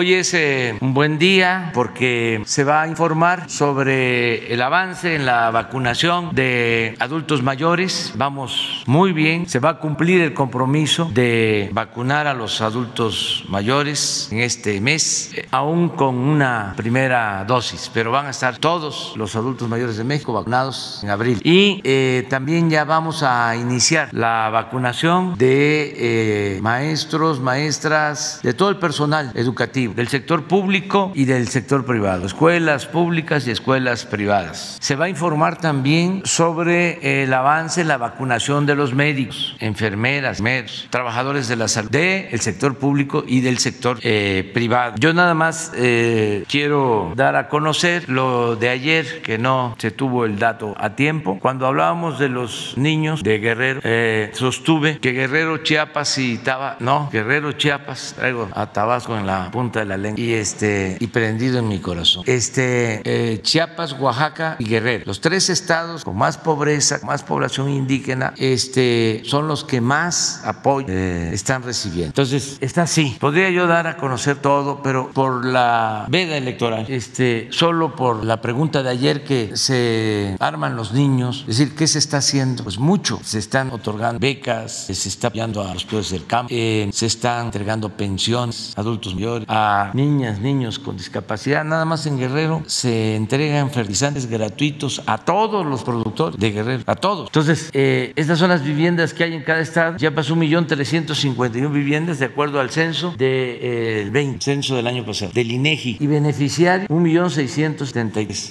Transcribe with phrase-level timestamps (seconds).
[0.00, 5.26] Hoy es eh, un buen día porque se va a informar sobre el avance en
[5.26, 8.12] la vacunación de adultos mayores.
[8.14, 14.28] Vamos muy bien, se va a cumplir el compromiso de vacunar a los adultos mayores
[14.30, 19.34] en este mes, eh, aún con una primera dosis, pero van a estar todos los
[19.34, 21.40] adultos mayores de México vacunados en abril.
[21.42, 28.76] Y eh, también ya vamos a iniciar la vacunación de maestros, maestras, de todo el
[28.76, 34.78] personal educativo, del sector público y del sector privado, escuelas públicas y escuelas privadas.
[34.80, 40.40] Se va a informar también sobre el avance en la vacunación de los médicos, enfermeras,
[40.40, 44.94] médicos, trabajadores de la salud, del sector público y del sector eh, privado.
[44.98, 50.24] Yo nada más eh, quiero dar a conocer lo de ayer, que no se tuvo
[50.24, 51.38] el dato a tiempo.
[51.40, 57.08] Cuando hablábamos de los niños de Guerrero, eh, sostuve que Guerrero, Chiapas y Tabasco, no,
[57.12, 61.58] Guerrero, Chiapas, traigo a Tabasco en la punta de la lengua y este y prendido
[61.58, 62.24] en mi corazón.
[62.26, 68.34] Este eh, Chiapas, Oaxaca y Guerrero, los tres estados con más pobreza, más población indígena,
[68.36, 72.08] este son los que más apoyo eh, están recibiendo.
[72.08, 73.16] Entonces está así.
[73.20, 78.40] Podría yo dar a conocer todo, pero por la veda electoral, este solo por la
[78.40, 82.64] pregunta de ayer que se arman los niños, es decir, ¿qué se está haciendo?
[82.64, 83.20] Pues mucho.
[83.24, 87.46] Se están otorgando becas, se está apoyando a los pueblos del campo, eh, se están
[87.46, 91.64] entregando pensiones a adultos mayores, a niñas, niños con discapacidad.
[91.64, 96.96] Nada más en Guerrero se entregan fertilizantes gratuitos a todos los productores de Guerrero, a
[96.96, 97.28] todos.
[97.28, 99.96] Entonces, eh, estas son las viviendas que hay en cada estado.
[99.98, 104.44] Ya pasó un millón trescientos cincuenta viviendas de acuerdo al censo del de, eh, 20,
[104.44, 105.98] censo del año pasado, del INEGI.
[106.00, 107.94] Y beneficiario un millón seiscientos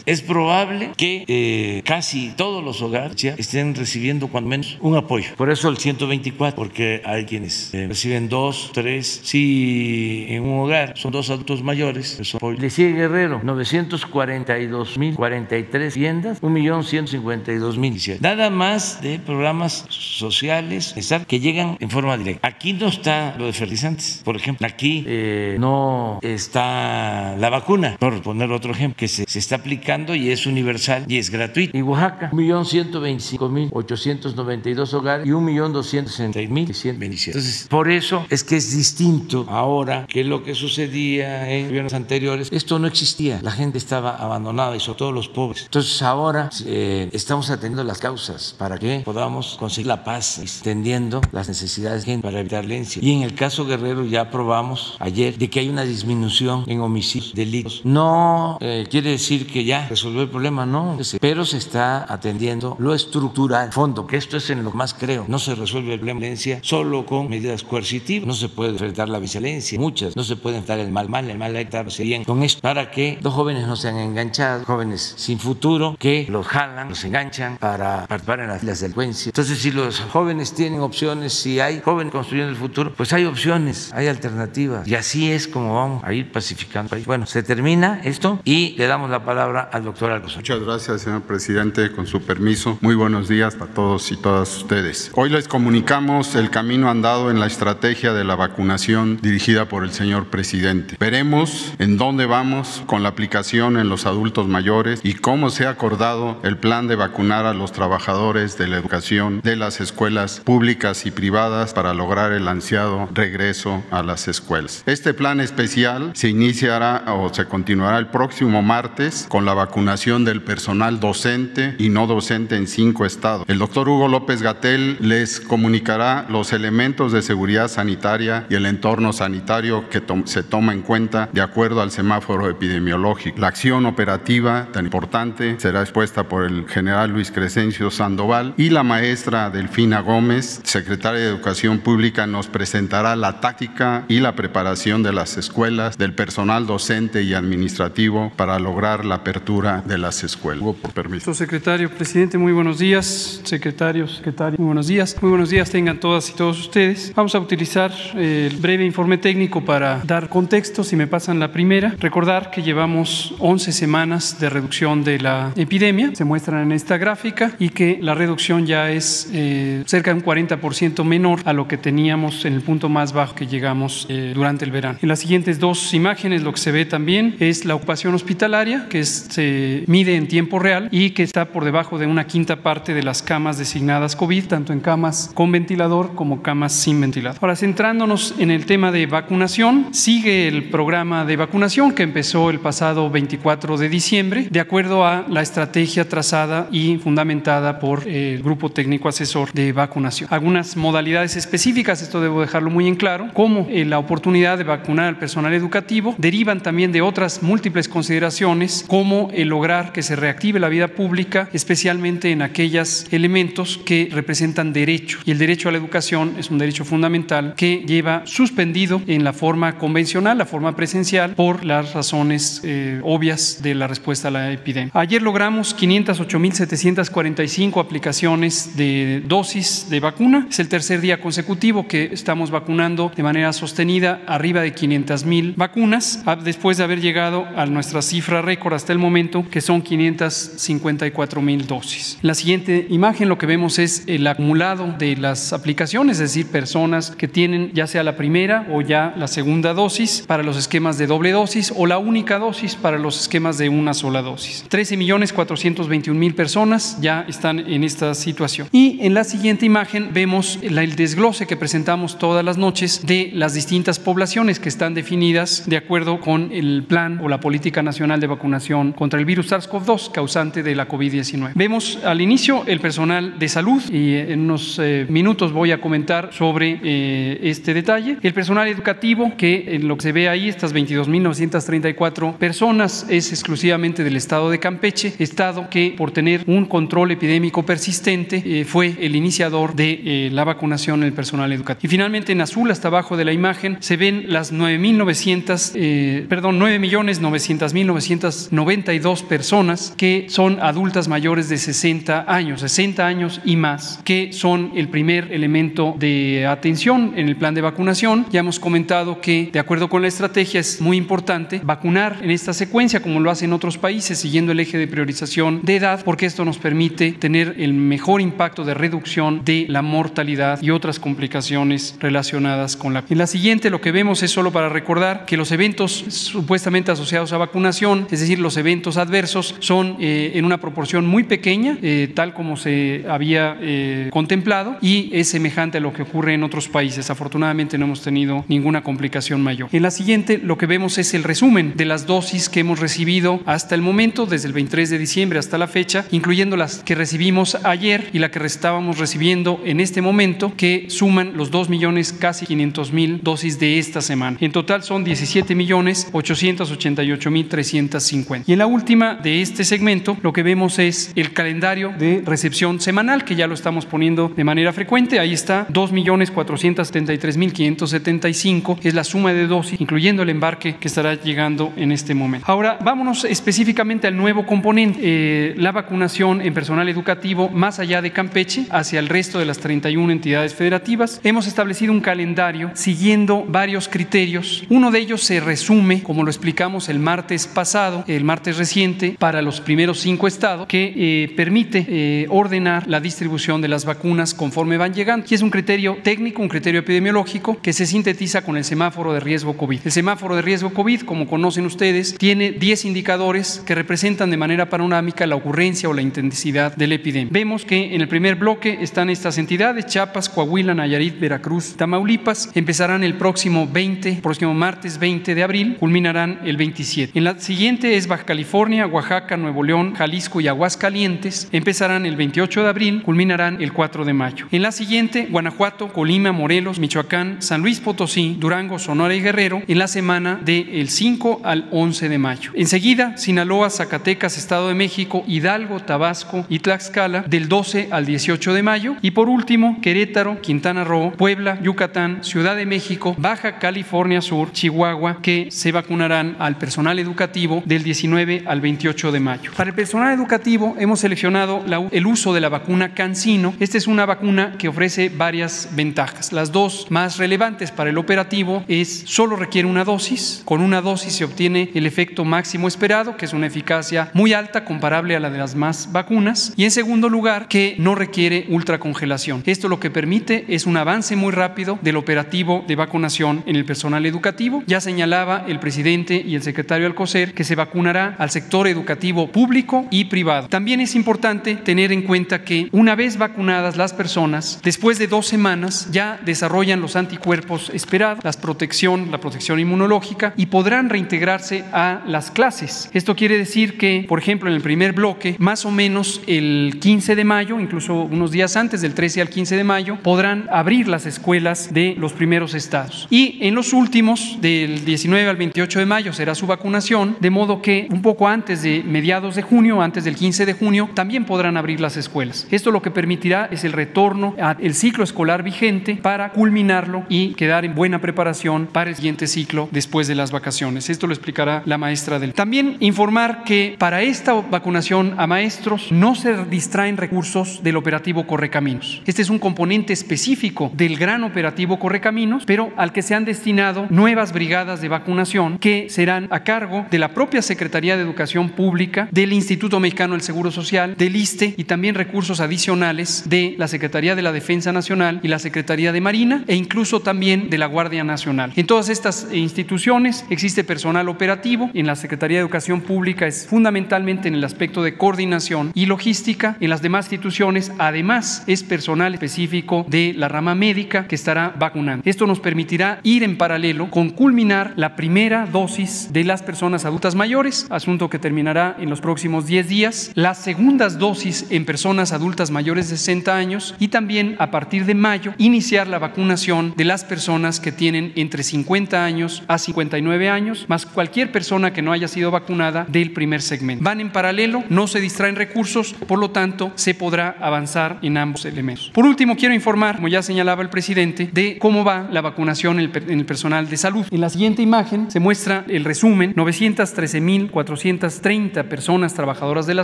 [0.05, 5.29] Es probable que eh, casi todos los hogares ya estén recibiendo cuando menos un apoyo.
[5.35, 9.21] Por eso el 124, porque hay quienes reciben dos, tres.
[9.23, 12.19] Si en un hogar son dos adultos mayores,
[12.57, 18.19] le sigue Guerrero, 942.043 tiendas, 1.152.000.
[18.19, 20.93] Nada más de programas sociales
[21.27, 22.45] que llegan en forma directa.
[22.47, 24.67] Aquí no está lo de fertilizantes, por ejemplo.
[24.67, 30.13] Aquí eh, no está la vacuna, por poner otro ejemplo, que se, se está aplicando
[30.15, 31.77] y es universal y es gratuito.
[31.77, 37.27] Y Oaxaca, 1.125.892 hogares y 1.266.127.
[37.27, 40.55] Entonces, por eso es que es distinto ahora que lo que
[40.97, 42.49] sucedía en gobiernos anteriores.
[42.51, 45.63] Esto no existía, la gente estaba abandonada y sobre todo los pobres.
[45.65, 51.47] Entonces ahora eh, estamos atendiendo las causas para que podamos conseguir la paz, extendiendo las
[51.47, 53.01] necesidades de gente para evitar violencia.
[53.03, 57.33] Y en el caso Guerrero ya aprobamos ayer de que hay una disminución en homicidios,
[57.33, 57.81] delitos.
[57.83, 62.93] No eh, quiere decir que ya resolvió el problema, no, pero se está atendiendo lo
[62.93, 65.25] estructural, fondo, que esto es en lo que más creo.
[65.27, 69.09] No se resuelve el problema de violencia solo con medidas coercitivas, no se puede enfrentar
[69.09, 72.23] la violencia, muchas, no se puede enfrentar el mal mal, el mal hay que bien
[72.23, 76.89] con esto para que los jóvenes no sean enganchados, jóvenes sin futuro, que los jalan,
[76.89, 79.27] los enganchan para participar en las, las delincuencias.
[79.27, 83.91] Entonces, si los jóvenes tienen opciones, si hay jóvenes construyendo el futuro, pues hay opciones,
[83.93, 84.87] hay alternativas.
[84.87, 87.05] Y así es como vamos a ir pacificando el país.
[87.05, 90.37] Bueno, se termina esto y le damos la palabra al doctor Alcocer.
[90.37, 91.91] Muchas gracias, señor presidente.
[91.91, 95.11] Con su permiso, muy buenos días a todos y todas ustedes.
[95.13, 99.91] Hoy les comunicamos el camino andado en la estrategia de la vacunación dirigida por el
[99.91, 100.66] señor presidente.
[100.99, 105.69] Veremos en dónde vamos con la aplicación en los adultos mayores y cómo se ha
[105.69, 111.05] acordado el plan de vacunar a los trabajadores de la educación de las escuelas públicas
[111.05, 114.83] y privadas para lograr el ansiado regreso a las escuelas.
[114.85, 120.41] Este plan especial se iniciará o se continuará el próximo martes con la vacunación del
[120.41, 123.45] personal docente y no docente en cinco estados.
[123.47, 129.13] El doctor Hugo López Gatel les comunicará los elementos de seguridad sanitaria y el entorno
[129.13, 133.39] sanitario que se toma en cuenta de acuerdo al semáforo epidemiológico.
[133.39, 138.83] La acción operativa tan importante será expuesta por el general Luis Crescencio Sandoval y la
[138.83, 145.13] maestra Delfina Gómez, secretaria de Educación Pública, nos presentará la táctica y la preparación de
[145.13, 150.75] las escuelas, del personal docente y administrativo para lograr la apertura de las escuelas.
[150.81, 151.33] Por permiso.
[151.33, 153.41] Secretario, presidente, muy buenos días.
[153.43, 155.15] Secretario, secretario, muy buenos días.
[155.21, 157.13] Muy buenos días tengan todas y todos ustedes.
[157.15, 161.93] Vamos a utilizar el breve informe técnico para dar contexto, si me pasan la primera.
[161.99, 167.51] Recordar que llevamos 11 semanas de reducción de la epidemia, se muestran en esta gráfica,
[167.59, 171.75] y que la reducción ya es eh, cerca de un 40% menor a lo que
[171.75, 174.97] teníamos en el punto más bajo que llegamos eh, durante el verano.
[175.01, 179.03] En las siguientes dos imágenes lo que se ve también es la ocupación hospitalaria, que
[179.03, 183.03] se mide en tiempo real y que está por debajo de una quinta parte de
[183.03, 187.37] las camas designadas COVID, tanto en camas con ventilador como camas sin ventilador.
[187.41, 192.59] Ahora, centrándonos en el tema de vacunación, sigue el programa de vacunación que empezó el
[192.59, 198.69] pasado 24 de diciembre, de acuerdo a la estrategia trazada y fundamentada por el Grupo
[198.69, 200.29] Técnico Asesor de Vacunación.
[200.31, 205.07] Algunas modalidades específicas, esto debo dejarlo muy en claro, como eh, la oportunidad de vacunar
[205.07, 210.59] al personal educativo, derivan también de otras múltiples consideraciones, como el lograr que se reactive
[210.59, 215.21] la vida pública, especialmente en aquellos elementos que representan derechos.
[215.25, 219.33] Y el derecho a la educación es un derecho fundamental que lleva suspendido en la
[219.33, 224.51] forma convencional, la forma presencial, por las razones eh, obvias de la respuesta a la
[224.51, 224.91] epidemia.
[224.93, 230.47] Ayer logramos 508.745 aplicaciones de dosis de vacuna.
[230.49, 235.53] Es el tercer día consecutivo que estamos vacunando de manera sostenida arriba de 500 mil
[235.55, 241.41] vacunas, después de haber llegado a nuestra cifra récord hasta el momento, que son 554
[241.41, 242.17] mil dosis.
[242.21, 246.47] En la siguiente imagen lo que vemos es el acumulado de las aplicaciones, es decir,
[246.47, 250.97] personas que tienen ya sea la primera o ya la segunda dosis para los esquemas
[250.97, 254.65] de doble dosis o la única dosis para los esquemas de una sola dosis.
[254.69, 258.67] 13 millones 421 mil personas ya están en esta situación.
[258.71, 263.53] Y en la siguiente imagen vemos el desglose que presentamos todas las noches de las
[263.53, 268.27] distintas poblaciones que están definidas de acuerdo con el plan o la política nacional de
[268.27, 271.51] vacunación contra el virus SARS-CoV-2 causante de la COVID-19.
[271.55, 276.29] Vemos al inicio el personal de salud y en unos eh, minutos voy a comentar
[276.33, 278.17] sobre eh, este detalle.
[278.21, 284.03] El personal educativo que en lo que se ve ahí, estas 22.934 personas, es exclusivamente
[284.03, 289.15] del estado de Campeche, estado que por tener un control epidémico persistente eh, fue el
[289.15, 291.87] iniciador de la vacunación en el personal educativo.
[291.87, 296.59] Y finalmente en azul, hasta abajo de la imagen, se ven las 9.900, eh, perdón,
[296.59, 304.71] 9.900.992 personas que son adultas mayores de 60 años, 60 años y más, que son
[304.75, 308.25] el primer elemento de atención en el plan de vacunación.
[308.31, 312.53] Ya hemos comentado que, de acuerdo con la estrategia, es muy importante vacunar en esta
[312.53, 316.45] secuencia, como lo hacen otros países, siguiendo el eje de priorización de edad, porque esto
[316.45, 322.75] nos permite tener el mejor impacto de reducción de la mortalidad y otras complicaciones relacionadas
[322.75, 323.03] con la.
[323.09, 327.33] En la siguiente, lo que vemos es solo para recordar que los eventos supuestamente asociados
[327.33, 332.11] a vacunación, es decir, los eventos adversos, son eh, en una proporción muy pequeña, eh,
[332.13, 336.67] tal como se había eh, contemplado, y es semejante a lo que ocurre en otros
[336.67, 337.09] países.
[337.09, 339.69] Afortunadamente no hemos tenido ninguna complicación mayor.
[339.77, 343.41] En la siguiente, lo que vemos es el resumen de las dosis que hemos recibido
[343.45, 347.53] hasta el momento, desde el 23 de diciembre hasta la fecha, incluyendo las que recibimos
[347.63, 352.47] ayer y la que estábamos recibiendo en este momento, que suman los 2 millones casi
[352.47, 354.37] 500 mil dosis de esta semana.
[354.41, 358.49] En total son 17 millones 888 mil 350.
[358.49, 362.81] Y en la última de este segmento, lo que vemos es el calendario de recepción
[362.81, 365.19] semanal, que ya lo estamos poniendo de manera frecuente.
[365.19, 370.75] Ahí está 2 millones 473 mil 575, es la suma de dosis, incluyendo el embarque
[370.75, 372.45] que estará llegando en este momento.
[372.49, 378.11] Ahora, vámonos específicamente al nuevo componente, eh, la vacunación en personal educativo más allá de
[378.11, 381.19] Campeche, hacia el resto de las 31 entidades federativas.
[381.23, 384.63] Hemos establecido un calendario siguiendo varios criterios.
[384.69, 389.41] Uno de ellos se resume, como lo explicamos el martes pasado, el martes reciente, para
[389.41, 394.77] los primeros cinco estados, que eh, permite eh, ordenar la distribución de las vacunas conforme
[394.77, 395.25] van llegando.
[395.29, 399.19] Y es un criterio técnico, un criterio epidemiológico que se sintetiza con el semáforo de
[399.19, 399.81] riesgo COVID.
[399.83, 404.69] El semáforo de riesgo COVID, como conocen ustedes, tiene 10 indicadores que representan de manera
[404.69, 407.29] panorámica la ocurrencia o la intensidad de la epidemia.
[407.31, 413.03] Vemos que en el primer bloque están estas entidades, Chiapas, Coahuila, Nayarit, Veracruz, Tamaulipas, empezarán
[413.03, 417.17] el próximo 20, próximo martes 20 de abril, culminarán el 27.
[417.17, 422.63] En la siguiente es Baja California, Oaxaca, Nuevo León, Jalisco y Aguascalientes, empezarán el 28
[422.63, 424.47] de abril, culminarán el 4 de mayo.
[424.51, 429.79] En la siguiente, Guanajuato, Colima, Morelos, Michoacán, San Luis Potosí, Durango, Sonora y Guerrero, en
[429.79, 432.51] la semana del 5 al 11 de mayo.
[432.53, 438.63] Enseguida, Sinaloa, Zacatecas, Estado de México, Hidalgo, Tabasco y Tlaxcala, del 12 al 18 de
[438.63, 438.95] mayo.
[439.01, 445.19] Y por último, Querétaro, Quintana Roo, Puebla, Yucatán, Ciudad de México, Baja California Sur, Chihuahua,
[445.21, 449.51] que se vacunarán al personal educativo del 19 al 28 de mayo.
[449.55, 453.53] Para el personal educativo hemos seleccionado el uso de la vacuna Cancino.
[453.59, 456.33] Esta es una vacuna que ofrece varias ventajas.
[456.33, 460.41] Las dos más relevantes para el operativo es solo requiere una dosis.
[460.45, 464.65] Con una dosis se obtiene el efecto máximo esperado, que es una eficacia muy alta
[464.65, 466.53] comparable a la de las más vacunas.
[466.57, 469.43] Y en segundo lugar, que no requiere ultracongelación.
[469.45, 473.65] Esto lo que permite es un avance muy rápido del operativo de vacunación en el
[473.65, 474.63] personal educativo.
[474.67, 479.85] Ya señalaba el presidente y el secretario Alcocer que se vacunará al sector educativo público
[479.91, 480.47] y privado.
[480.47, 485.27] También es importante tener en cuenta que una vez vacunadas las personas, después de dos
[485.27, 489.26] semanas ya desarrollan los anticuerpos esperados, la protección, la protección
[489.59, 492.89] inmunológica y podrán reintegrarse a las clases.
[492.93, 497.15] Esto quiere decir que, por ejemplo, en el primer bloque, más o menos el 15
[497.15, 501.05] de mayo, incluso unos días antes del 13 al 15 de mayo, podrán abrir las
[501.05, 503.07] escuelas de los primeros estados.
[503.09, 507.61] Y en los últimos, del 19 al 28 de mayo, será su vacunación, de modo
[507.61, 511.57] que un poco antes de mediados de junio, antes del 15 de junio, también podrán
[511.57, 512.47] abrir las escuelas.
[512.51, 517.65] Esto lo que permitirá es el retorno al ciclo escolar vigente para culminarlo y quedar
[517.65, 520.91] en buena preparación para el siguiente ciclo después de las vacaciones.
[520.91, 522.33] Esto lo explicará la maestra del.
[522.33, 529.01] También informar que para esta vacunación a maestros no se distraen recursos del operativo Correcaminos.
[529.05, 533.87] Este es un componente específico del gran operativo Correcaminos, pero al que se han destinado
[533.89, 539.07] nuevas brigadas de vacunación que serán a cargo de la propia Secretaría de Educación Pública,
[539.11, 544.15] del Instituto Mexicano del Seguro Social, del ISTE y también recursos adicionales de la Secretaría
[544.15, 548.03] de la Defensa Nacional y la Secretaría de Marina e incluso también de la Guardia
[548.03, 548.51] Nacional.
[548.55, 551.71] En todas estas instituciones existe personal operativo.
[551.73, 556.57] En la Secretaría de Educación Pública es fundamentalmente en el aspecto de coordinación y logística.
[556.59, 562.03] En las demás instituciones, además, es personal específico de la rama médica que estará vacunando.
[562.05, 567.15] Esto nos permitirá ir en paralelo con culminar la primera dosis de las personas adultas
[567.15, 572.51] mayores, asunto que terminará en los próximos 10 días, las segundas dosis en personas adultas
[572.51, 577.05] mayores de 60 años y también a partir de mayo iniciar la vacunación de las
[577.05, 582.07] personas que tienen entre 50 años a 59 años, más cualquier persona que no haya
[582.07, 583.83] sido vacunada del primer segmento.
[583.83, 588.45] Van en paralelo, no se distraen recursos, por lo tanto se podrá avanzar en ambos
[588.45, 588.91] elementos.
[588.93, 593.19] Por último, quiero informar, como ya señalaba el presidente, de cómo va la vacunación en
[593.19, 594.05] el personal de salud.
[594.11, 599.83] En la siguiente imagen se muestra el resumen, 913.430 personas trabajadoras de la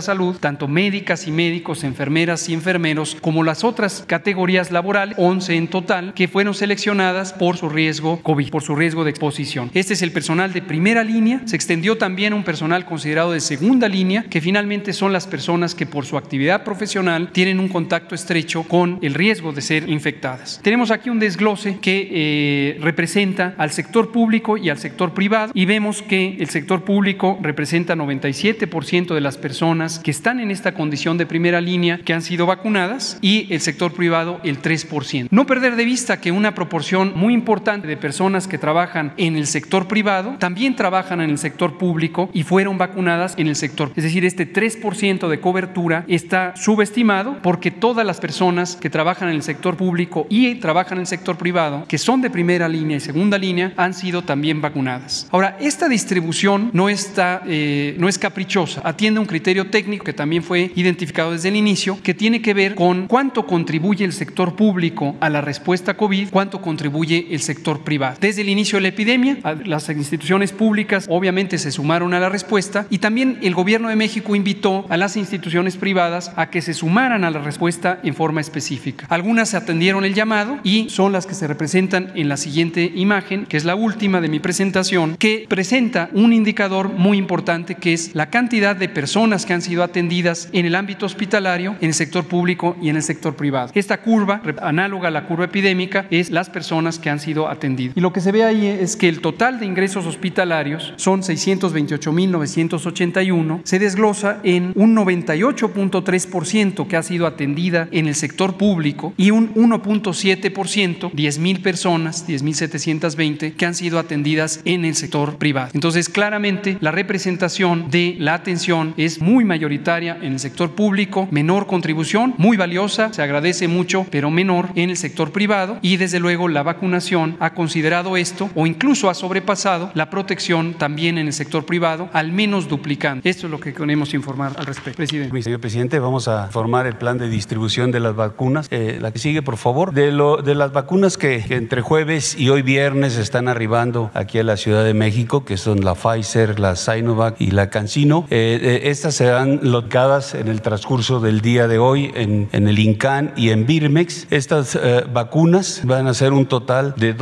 [0.00, 5.68] salud, tanto médicas y médicos, enfermeras y enfermeros, como las otras categorías laborales, 11 en
[5.68, 9.70] total, que fueron seleccionadas por su riesgo COVID, por su riesgo de exposición.
[9.74, 13.88] Este es el personal de primera línea, se extendió también un personal considerado de segunda
[13.88, 18.62] línea, que finalmente son las personas que por su actividad profesional tienen un contacto estrecho
[18.62, 20.60] con el riesgo de ser infectadas.
[20.62, 25.64] Tenemos aquí un desglose que eh, representa al sector público y al sector privado y
[25.64, 31.16] vemos que el sector público representa 97% de las personas que están en esta condición
[31.16, 35.28] de primera línea que han sido vacunadas y el sector privado el 3%.
[35.30, 38.83] No perder de vista que una proporción muy importante de personas que trabajan
[39.16, 43.56] en el sector privado también trabajan en el sector público y fueron vacunadas en el
[43.56, 43.92] sector.
[43.96, 49.36] Es decir, este 3% de cobertura está subestimado porque todas las personas que trabajan en
[49.36, 53.00] el sector público y trabajan en el sector privado, que son de primera línea y
[53.00, 55.28] segunda línea, han sido también vacunadas.
[55.30, 60.42] Ahora, esta distribución no, está, eh, no es caprichosa, atiende un criterio técnico que también
[60.42, 65.16] fue identificado desde el inicio, que tiene que ver con cuánto contribuye el sector público
[65.20, 68.16] a la respuesta COVID, cuánto contribuye el sector privado.
[68.20, 72.86] Desde el inicio de la epidemia, las instituciones públicas obviamente se sumaron a la respuesta
[72.90, 77.24] y también el gobierno de México invitó a las instituciones privadas a que se sumaran
[77.24, 79.06] a la respuesta en forma específica.
[79.08, 83.56] Algunas atendieron el llamado y son las que se representan en la siguiente imagen, que
[83.56, 88.30] es la última de mi presentación, que presenta un indicador muy importante que es la
[88.30, 92.76] cantidad de personas que han sido atendidas en el ámbito hospitalario, en el sector público
[92.80, 93.70] y en el sector privado.
[93.74, 97.96] Esta curva, análoga a la curva epidémica, es las personas que han sido atendidas.
[97.96, 103.60] Y lo que se ve ahí es que el total de ingresos hospitalarios son 628.981,
[103.64, 109.52] se desglosa en un 98.3% que ha sido atendida en el sector público y un
[109.54, 115.70] 1.7%, 10.000 personas, 10.720, que han sido atendidas en el sector privado.
[115.74, 121.66] Entonces, claramente, la representación de la atención es muy mayoritaria en el sector público, menor
[121.66, 126.48] contribución, muy valiosa, se agradece mucho, pero menor en el sector privado y desde luego
[126.48, 131.64] la vacunación ha considerado esto o incluso ha sobrepasado la protección también en el sector
[131.64, 133.22] privado, al menos duplicando.
[133.24, 134.96] Esto es lo que queremos informar al respecto.
[134.96, 135.42] Presidente.
[135.42, 138.68] Señor presidente, vamos a formar el plan de distribución de las vacunas.
[138.70, 139.92] Eh, la que sigue, por favor.
[139.92, 140.12] De,
[140.54, 144.94] las vacunas que, entre jueves y hoy viernes están arribando aquí a la Ciudad de
[144.94, 150.34] México, que son la Pfizer, la Sinovac y la CanSino, eh, eh, estas serán locadas
[150.34, 154.28] en el transcurso del día de hoy en, el INCAN y en Birmex.
[154.30, 154.78] Estas
[155.12, 157.12] vacunas van a ser un total de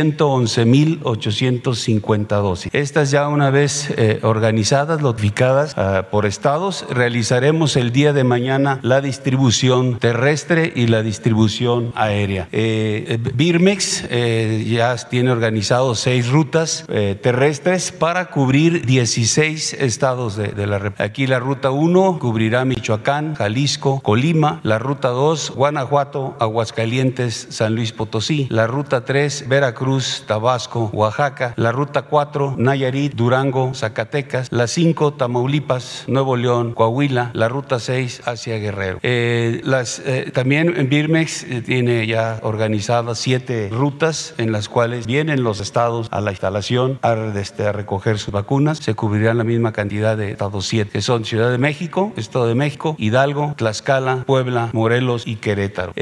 [0.00, 2.74] 2.111.850 dosis.
[2.74, 3.92] Estas ya una vez
[4.22, 11.02] organizadas, notificadas uh, por estados, realizaremos el día de mañana la distribución terrestre y la
[11.02, 12.48] distribución aérea.
[12.52, 20.48] Eh, Birmex eh, ya tiene organizado seis rutas eh, terrestres para cubrir 16 estados de,
[20.48, 21.04] de la República.
[21.04, 27.92] Aquí la ruta 1 cubrirá Michoacán, Jalisco, Colima, la ruta 2 Guanajuato, Aguascalientes, San Luis
[27.92, 29.89] Potosí, la ruta 3 Veracruz,
[30.26, 37.48] Tabasco, Oaxaca, la ruta 4, Nayarit, Durango, Zacatecas, la 5, Tamaulipas, Nuevo León, Coahuila, la
[37.48, 38.98] ruta 6 hacia Guerrero.
[39.02, 39.62] Eh,
[40.04, 46.08] eh, también Birmex eh, tiene ya organizadas siete rutas en las cuales vienen los estados
[46.10, 46.98] a la instalación
[47.36, 48.78] este, a recoger sus vacunas.
[48.78, 52.54] Se cubrirán la misma cantidad de estados siete, que son Ciudad de México, Estado de
[52.54, 55.92] México, Hidalgo, Tlaxcala, Puebla, Morelos y Querétaro.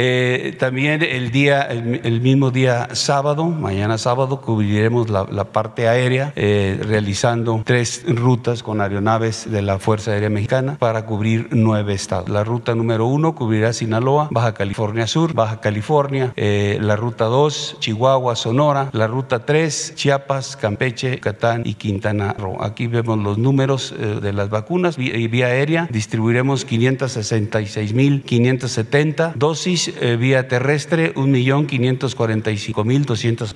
[0.58, 8.02] también el día, el, mismo día sábado, mañana sábado, cubriremos la, parte aérea realizando tres
[8.06, 12.30] rutas con aeronaves de la Fuerza Aérea Mexicana para cubrir nueve estados.
[12.30, 17.76] La ruta número uno cubrirá Sinaloa, Baja California Sur, Baja California, eh, la ruta 2,
[17.80, 22.62] Chihuahua, Sonora, la ruta 3, Chiapas, Campeche, Catán y Quintana Roo.
[22.62, 25.88] Aquí vemos los números eh, de las vacunas vía, vía aérea.
[25.90, 31.12] Distribuiremos 566.570 dosis eh, vía terrestre,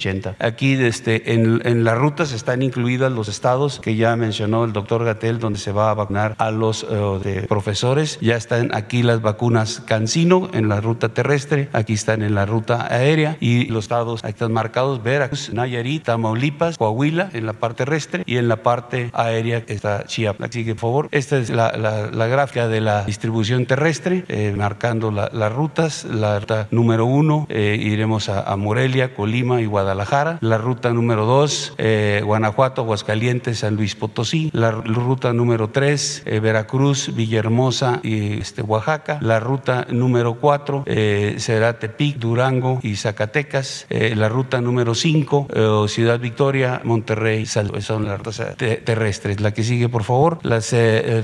[0.03, 0.35] 1.545.280.
[0.39, 5.05] Aquí este, en, en las rutas están incluidas los estados que ya mencionó el doctor
[5.05, 6.87] Gatel, donde se va a vacunar a los
[7.23, 8.19] de profesores.
[8.21, 12.87] Ya están aquí las vacunas Cancino en la ruta terrestre, aquí están en la ruta
[12.91, 18.37] aérea y los estados están marcados Veracruz, Nayarit, Tamaulipas, Coahuila en la parte terrestre y
[18.37, 20.51] en la parte aérea está Chiapas.
[20.51, 25.11] Así que por favor, esta es la, la, gráfica de la distribución terrestre, eh, marcando
[25.11, 26.05] las rutas.
[26.05, 29.92] La ruta número uno, eh, iremos a, Morelia, Colima y Guadalajara.
[30.41, 34.51] La ruta número dos, eh, Guanajuato, Aguascalientes, San Luis Potosí.
[34.53, 39.19] La ruta número tres, Veracruz, Villahermosa y este, Oaxaca.
[39.21, 43.87] La ruta número cuatro será Tepic, Durango y Zacatecas.
[43.91, 45.47] la ruta número cinco,
[45.89, 49.41] Ciudad Victoria, Monterrey, son las rutas terrestres.
[49.41, 50.75] La que sigue, por favor, las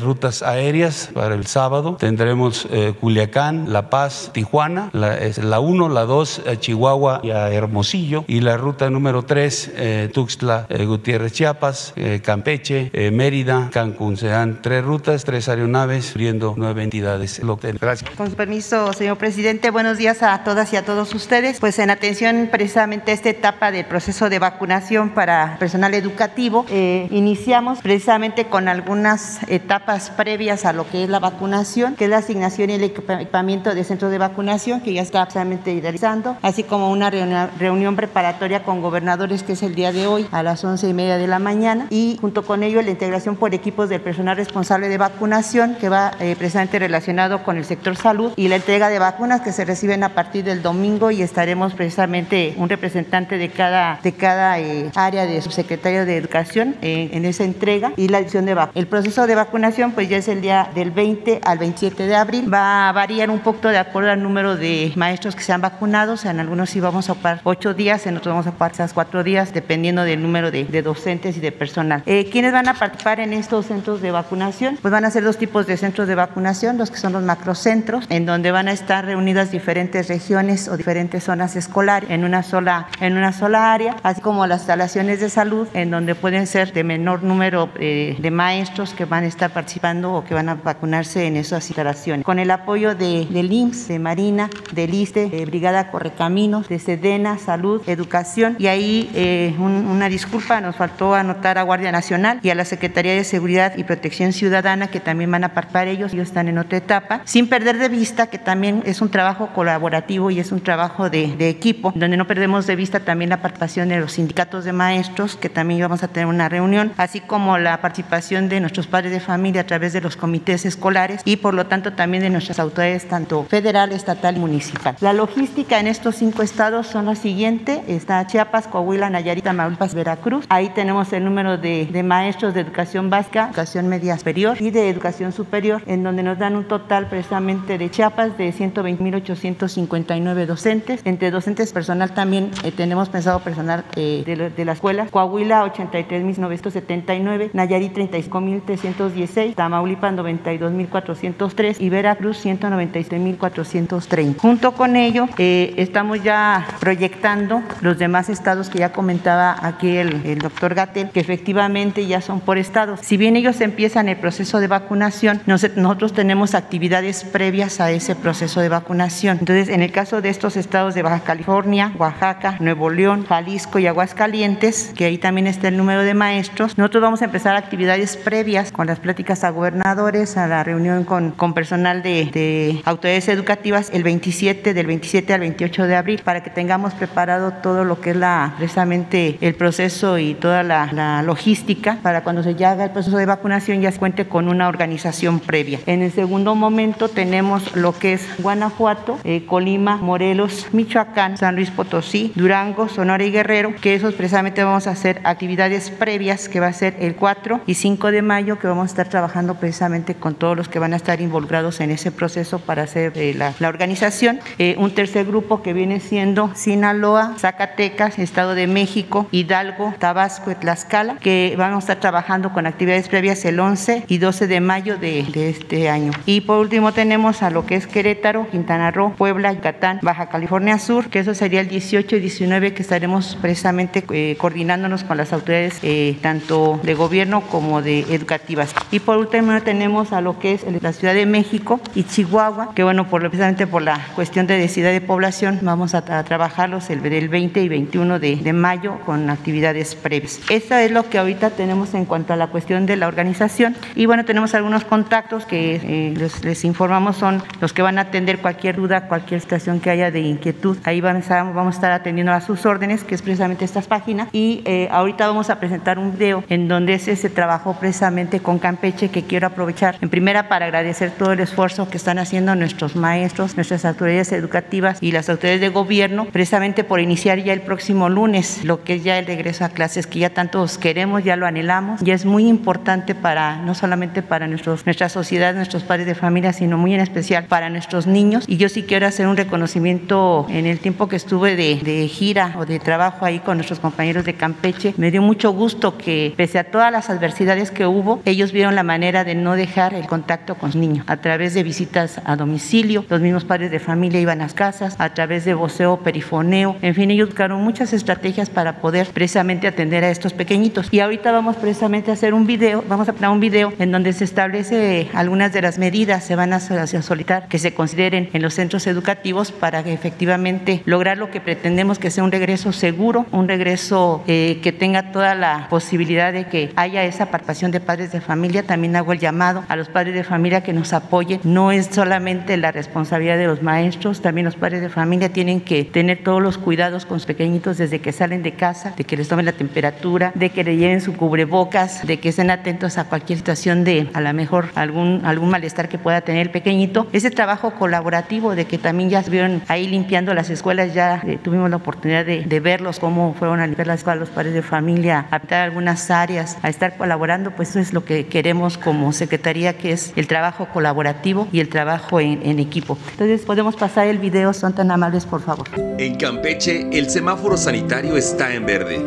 [0.01, 1.97] rutas aéreas para el sábado.
[1.99, 2.69] Tendremos
[3.01, 4.90] Culiacán, La Paz, Tijuana.
[4.92, 8.25] La, es la 1, la 2, Chihuahua y Hermosillo.
[8.27, 14.16] Y la ruta número 3, Tuxtla, Gutiérrez, Chiapas, Campeche, Mérida, Cancún.
[14.16, 17.40] Serán tres rutas, tres aeronaves, abriendo nueve entidades.
[17.81, 18.11] Gracias.
[18.16, 21.61] Con su permiso, señor presidente, buenos días a todas y a todos ustedes.
[21.61, 27.07] Pues en atención precisamente a esta etapa del proceso de vacunación para personal educativo, eh,
[27.11, 32.18] iniciamos precisamente con algunas etapas previas a lo que es la vacunación, que es la
[32.18, 36.90] asignación y el equipamiento de centros de vacunación, que ya está precisamente realizando, así como
[36.90, 40.95] una reunión, preparatoria con gobernadores, que es el día de hoy a las once y
[40.95, 44.89] media de la mañana, y junto con ello la integración por equipos del personal responsable
[44.89, 48.99] de vacunación, que va eh, precisamente relacionado con el sector salud, y la entrega de
[48.99, 54.01] vacunas que se reciben a partir del domingo y estaremos precisamente un representante de cada,
[54.03, 58.47] de cada eh, área de subsecretario de Educación eh, en esa entrega y la edición
[58.47, 58.77] de vacunas.
[58.77, 62.53] El proceso de vacunación pues ya es el día del 20 al 27 de abril.
[62.53, 66.15] Va a variar un poco de acuerdo al número de maestros que se han vacunado.
[66.15, 68.92] O sea, en algunos sí vamos a ocupar ocho días, en otros vamos a quizás
[68.92, 72.05] cuatro días, dependiendo del número de, de docentes y de personal.
[72.07, 74.79] Eh, ¿Quiénes van a participar en estos centros de vacunación?
[74.81, 78.07] Pues van a ser dos tipos de centros de vacunación, los que son los macrocentros,
[78.11, 82.87] en donde van a estar reunidas diferentes regiones o diferentes zonas escolares en una sola,
[83.01, 86.85] en una sola área, así como las instalaciones de salud, en donde pueden ser de
[86.85, 91.27] menor número eh, de maestros que van a estar participando o que van a vacunarse
[91.27, 92.24] en esas instalaciones.
[92.24, 97.38] Con el apoyo de, del IMSS, de Marina, del ISTE, de Brigada Correcaminos, de Sedena,
[97.38, 98.28] Salud, Educación,
[98.59, 103.14] y ahí eh, una disculpa, nos faltó anotar a Guardia Nacional y a la Secretaría
[103.14, 106.79] de Seguridad y Protección Ciudadana, que también van a participar ellos, ellos están en otra
[106.79, 111.11] etapa, sin perder de vista que también es un trabajo colaborativo y es un trabajo
[111.11, 114.73] de, de equipo, donde no perdemos de vista también la participación de los sindicatos de
[114.73, 119.12] maestros, que también íbamos a tener una reunión, así como la participación de nuestros padres
[119.12, 122.59] de familia a través de los comités escolares y por lo tanto también de nuestras
[122.59, 124.97] autoridades tanto federal, estatal y municipal.
[125.01, 130.46] La logística en estos cinco estados son la siguiente, está Chiapas, Coahuila, Nayarit, Tamaulipas, Veracruz.
[130.48, 135.33] Ahí tenemos el número de, maestros de educación básica, educación media superior y de educación
[135.33, 141.00] superior, en donde nos dan un total precisamente de Chiapas de 120.859 docentes.
[141.04, 144.22] Entre docentes personal también eh, tenemos pensado personal eh,
[144.57, 145.07] de, la escuela.
[145.11, 154.37] Coahuila 83.979, Nayarit 35.316, Tamaulipas 92.403 y Veracruz 197.430.
[154.38, 160.39] Junto con ello, eh, estamos ya proyectando los demás estados que ya comentaba aquí el,
[160.39, 163.01] doctor Gatel, que efectivamente ya son por estados.
[163.03, 168.61] Si bien ellos empiezan el proceso de vacunación, nosotros tenemos actividades previas a ese proceso
[168.61, 169.39] de vacunación.
[169.41, 173.87] Entonces, en el caso de estos estados de Baja California, Oaxaca, Nuevo León, Jalisco y
[173.87, 178.73] Aguascalientes, que ahí también está el número de maestros, nosotros vamos a empezar actividades previas
[178.73, 183.91] con las pláticas a gobernadores, a la reunión con, con personal de, de autoridades educativas
[183.93, 188.11] el 27, del 27 al 28 de abril, para que tengamos preparado todo lo que
[188.11, 193.16] es la, precisamente el proceso y toda la, logística para cuando se haga el proceso
[193.16, 195.81] de vacunación ya se cuente con una organización previa.
[195.87, 201.70] En el segundo momento tenemos lo que es Guanajuato, eh, Colima, Morelos, Michoacán, San Luis
[201.70, 206.68] Potosí, Durango, Sonora y Guerrero, que esos precisamente vamos a hacer actividades previas que va
[206.68, 210.35] a ser el 4 y 5 de mayo que vamos a estar trabajando precisamente con
[210.35, 214.40] todos los que van a estar involucrados en ese proceso para hacer eh, la, organización.
[214.59, 221.17] Eh, un tercer grupo que viene siendo Sinaloa, Zacatecas, Estado de México, Hidalgo, Tabasco Tlaxcala,
[221.17, 225.27] que vamos a estar trabajando con actividades previas el 11 y 12 de mayo de,
[225.49, 226.12] este año.
[226.27, 230.79] Y por último tenemos a lo que es Querétaro, Quintana Roo, Puebla, Yucatán, Baja California
[230.79, 235.33] Sur, que eso sería el 18 y 19 que estaremos precisamente eh, coordinándonos con las
[235.33, 235.81] autoridades
[236.21, 238.75] tanto de gobierno como de educativas.
[238.91, 242.83] Y por último tenemos a lo que es la Ciudad de México y Chihuahua, que
[242.83, 247.62] bueno, por, precisamente por la cuestión de densidad de población, vamos a, trabajarlos el, 20
[247.62, 250.40] y 21 de, mayo con actividades previas.
[250.48, 253.76] Esto es lo que ahorita tenemos en cuanto a la cuestión de la organización.
[253.94, 258.38] Y bueno, tenemos algunos contactos que eh, les, informamos son los que van a atender
[258.38, 260.76] cualquier duda, cualquier situación que haya de inquietud.
[260.85, 264.28] Ahí vamos a, vamos a estar atendiendo a sus órdenes, que es precisamente estas páginas.
[264.33, 268.59] Y eh, ahorita vamos a presentar un video en donde es ese trabajo precisamente con
[268.59, 272.96] Campeche que quiero aprovechar en primera para agradecer todo el esfuerzo que están haciendo nuestros
[272.96, 278.09] maestros, nuestras autoridades educativas y las autoridades de gobierno, precisamente por iniciar ya el próximo
[278.09, 281.47] lunes lo que es ya el regreso a clases que ya tantos queremos, ya lo
[281.47, 286.14] anhelamos y es muy importante para no solamente para nuestros, nuestra sociedad, nuestros padres de
[286.14, 288.44] familia, sino muy en especial para nuestros niños.
[288.47, 292.55] Y yo sí quiero hacer un reconocimiento en el tiempo que estuve de, de gira
[292.59, 294.94] o de trabajo ahí con nuestros compañeros de Campeche.
[294.97, 298.83] Me dio mucho gusto que pese a todas las adversidades que hubo, ellos vieron la
[298.83, 303.05] manera de no dejar el contacto con los niños a través de visitas a domicilio,
[303.09, 306.94] los mismos padres de familia iban a las casas, a través de voceo, perifoneo, en
[306.94, 310.89] fin, ellos buscaron muchas estrategias para poder precisamente atender a estos pequeñitos.
[310.93, 314.13] Y ahorita vamos precisamente a hacer un video, vamos a poner un video en donde
[314.13, 318.55] se establece algunas de las medidas, se van a solicitar que se consideren en los
[318.55, 323.49] centros educativos para que efectivamente lograr lo que pretendemos que sea un regreso seguro, un
[323.49, 328.21] regreso eh, que tenga toda la posibilidad de que haya esa participación de padres de
[328.21, 328.63] familia.
[328.63, 331.41] También hago el llamado a los padres de familia que nos apoyen.
[331.45, 335.85] No es solamente la responsabilidad de los maestros, también los padres de familia tienen que
[335.85, 339.29] tener todos los cuidados con los pequeñitos desde que salen de casa, de que les
[339.29, 343.38] tomen la temperatura, de que le lleven su cubrebocas, de que estén atentos a cualquier
[343.38, 347.07] situación de a lo mejor algún, algún malestar que pueda tener el pequeñito.
[347.12, 351.70] Ese trabajo colaborativo de que también ya estuvieron ahí limpiando las escuelas, ya eh, tuvimos
[351.70, 355.38] la oportunidad de, verlos cómo fueron a limpiar las escuelas los padres de familia, a
[355.38, 359.92] pintar algunas áreas, a estar colaborando, pues eso es lo que queremos como Secretaría, que
[359.92, 362.98] es el trabajo colaborativo y el trabajo en, en equipo.
[363.12, 365.68] Entonces, podemos pasar el video, son tan amables, por favor.
[365.98, 369.05] En Campeche, el semáforo sanitario está en verde.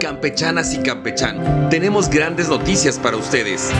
[0.00, 3.70] Campechanas y campechán, tenemos grandes noticias para ustedes.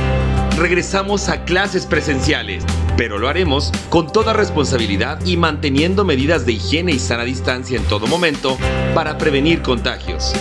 [0.56, 2.62] Regresamos a clases presenciales,
[2.96, 7.84] pero lo haremos con toda responsabilidad y manteniendo medidas de higiene y sana distancia en
[7.84, 8.56] todo momento
[8.94, 10.32] para prevenir contagios.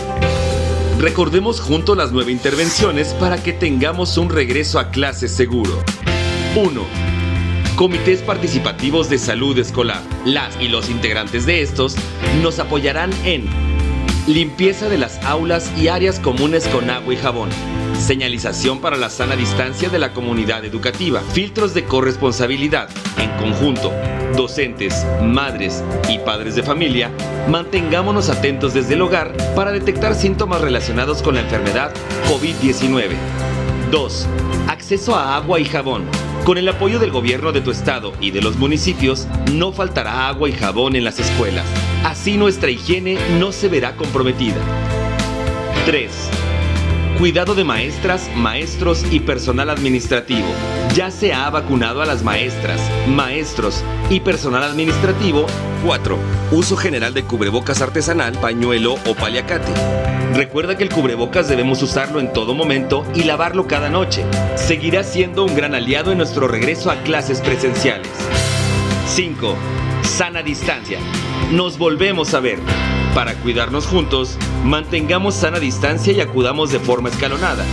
[0.99, 5.83] Recordemos juntos las nueve intervenciones para que tengamos un regreso a clases seguro.
[6.55, 7.10] 1.
[7.75, 10.01] Comités participativos de salud escolar.
[10.25, 11.95] Las y los integrantes de estos
[12.43, 13.45] nos apoyarán en
[14.27, 17.49] limpieza de las aulas y áreas comunes con agua y jabón,
[17.97, 22.89] señalización para la sana distancia de la comunidad educativa, filtros de corresponsabilidad.
[23.17, 23.91] En conjunto,
[24.35, 27.09] docentes, madres y padres de familia,
[27.49, 31.91] mantengámonos atentos desde el hogar para detectar síntomas relacionados con la enfermedad
[32.29, 33.15] COVID-19.
[33.91, 34.27] 2.
[34.67, 36.30] Acceso a agua y jabón.
[36.45, 40.49] Con el apoyo del gobierno de tu estado y de los municipios, no faltará agua
[40.49, 41.65] y jabón en las escuelas.
[42.03, 44.57] Así nuestra higiene no se verá comprometida.
[45.85, 46.11] 3.
[47.19, 50.47] Cuidado de maestras, maestros y personal administrativo.
[50.93, 55.45] Ya se ha vacunado a las maestras, maestros y personal administrativo.
[55.85, 56.17] 4.
[56.51, 59.71] Uso general de cubrebocas artesanal, pañuelo o paliacate.
[60.35, 64.25] Recuerda que el cubrebocas debemos usarlo en todo momento y lavarlo cada noche.
[64.55, 68.11] Seguirá siendo un gran aliado en nuestro regreso a clases presenciales.
[69.07, 69.55] 5.
[70.03, 70.99] Sana distancia.
[71.53, 72.59] Nos volvemos a ver.
[73.15, 77.63] Para cuidarnos juntos, mantengamos sana distancia y acudamos de forma escalonada.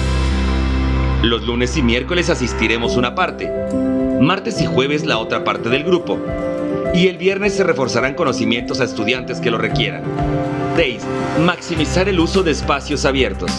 [1.23, 3.51] Los lunes y miércoles asistiremos una parte,
[4.21, 6.17] martes y jueves la otra parte del grupo,
[6.95, 10.05] y el viernes se reforzarán conocimientos a estudiantes que lo requieran.
[10.77, 11.03] 6.
[11.45, 13.51] Maximizar el uso de espacios abiertos.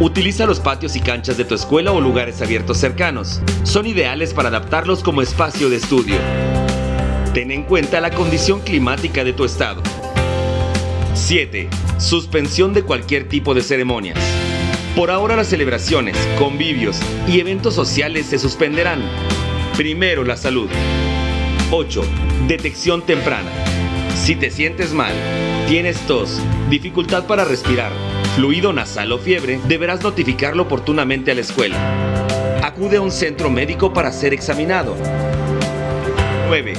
[0.00, 3.42] Utiliza los patios y canchas de tu escuela o lugares abiertos cercanos.
[3.64, 6.16] Son ideales para adaptarlos como espacio de estudio.
[7.34, 9.82] Ten en cuenta la condición climática de tu estado.
[11.12, 11.68] 7.
[11.98, 14.41] Suspensión de cualquier tipo de ceremonias.
[14.96, 19.00] Por ahora las celebraciones, convivios y eventos sociales se suspenderán.
[19.74, 20.68] Primero la salud.
[21.70, 22.02] 8.
[22.46, 23.50] Detección temprana.
[24.14, 25.14] Si te sientes mal,
[25.66, 27.90] tienes tos, dificultad para respirar,
[28.36, 31.78] fluido nasal o fiebre, deberás notificarlo oportunamente a la escuela.
[32.62, 34.94] Acude a un centro médico para ser examinado.
[36.48, 36.74] 9.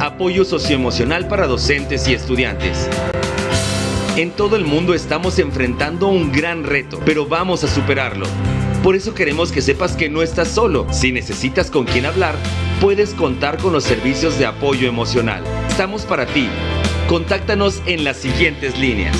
[0.00, 2.88] Apoyo socioemocional para docentes y estudiantes.
[4.16, 8.26] En todo el mundo estamos enfrentando un gran reto, pero vamos a superarlo.
[8.82, 10.86] Por eso queremos que sepas que no estás solo.
[10.90, 12.34] Si necesitas con quién hablar,
[12.80, 15.44] puedes contar con los servicios de apoyo emocional.
[15.68, 16.48] Estamos para ti.
[17.10, 19.18] Contáctanos en las siguientes líneas.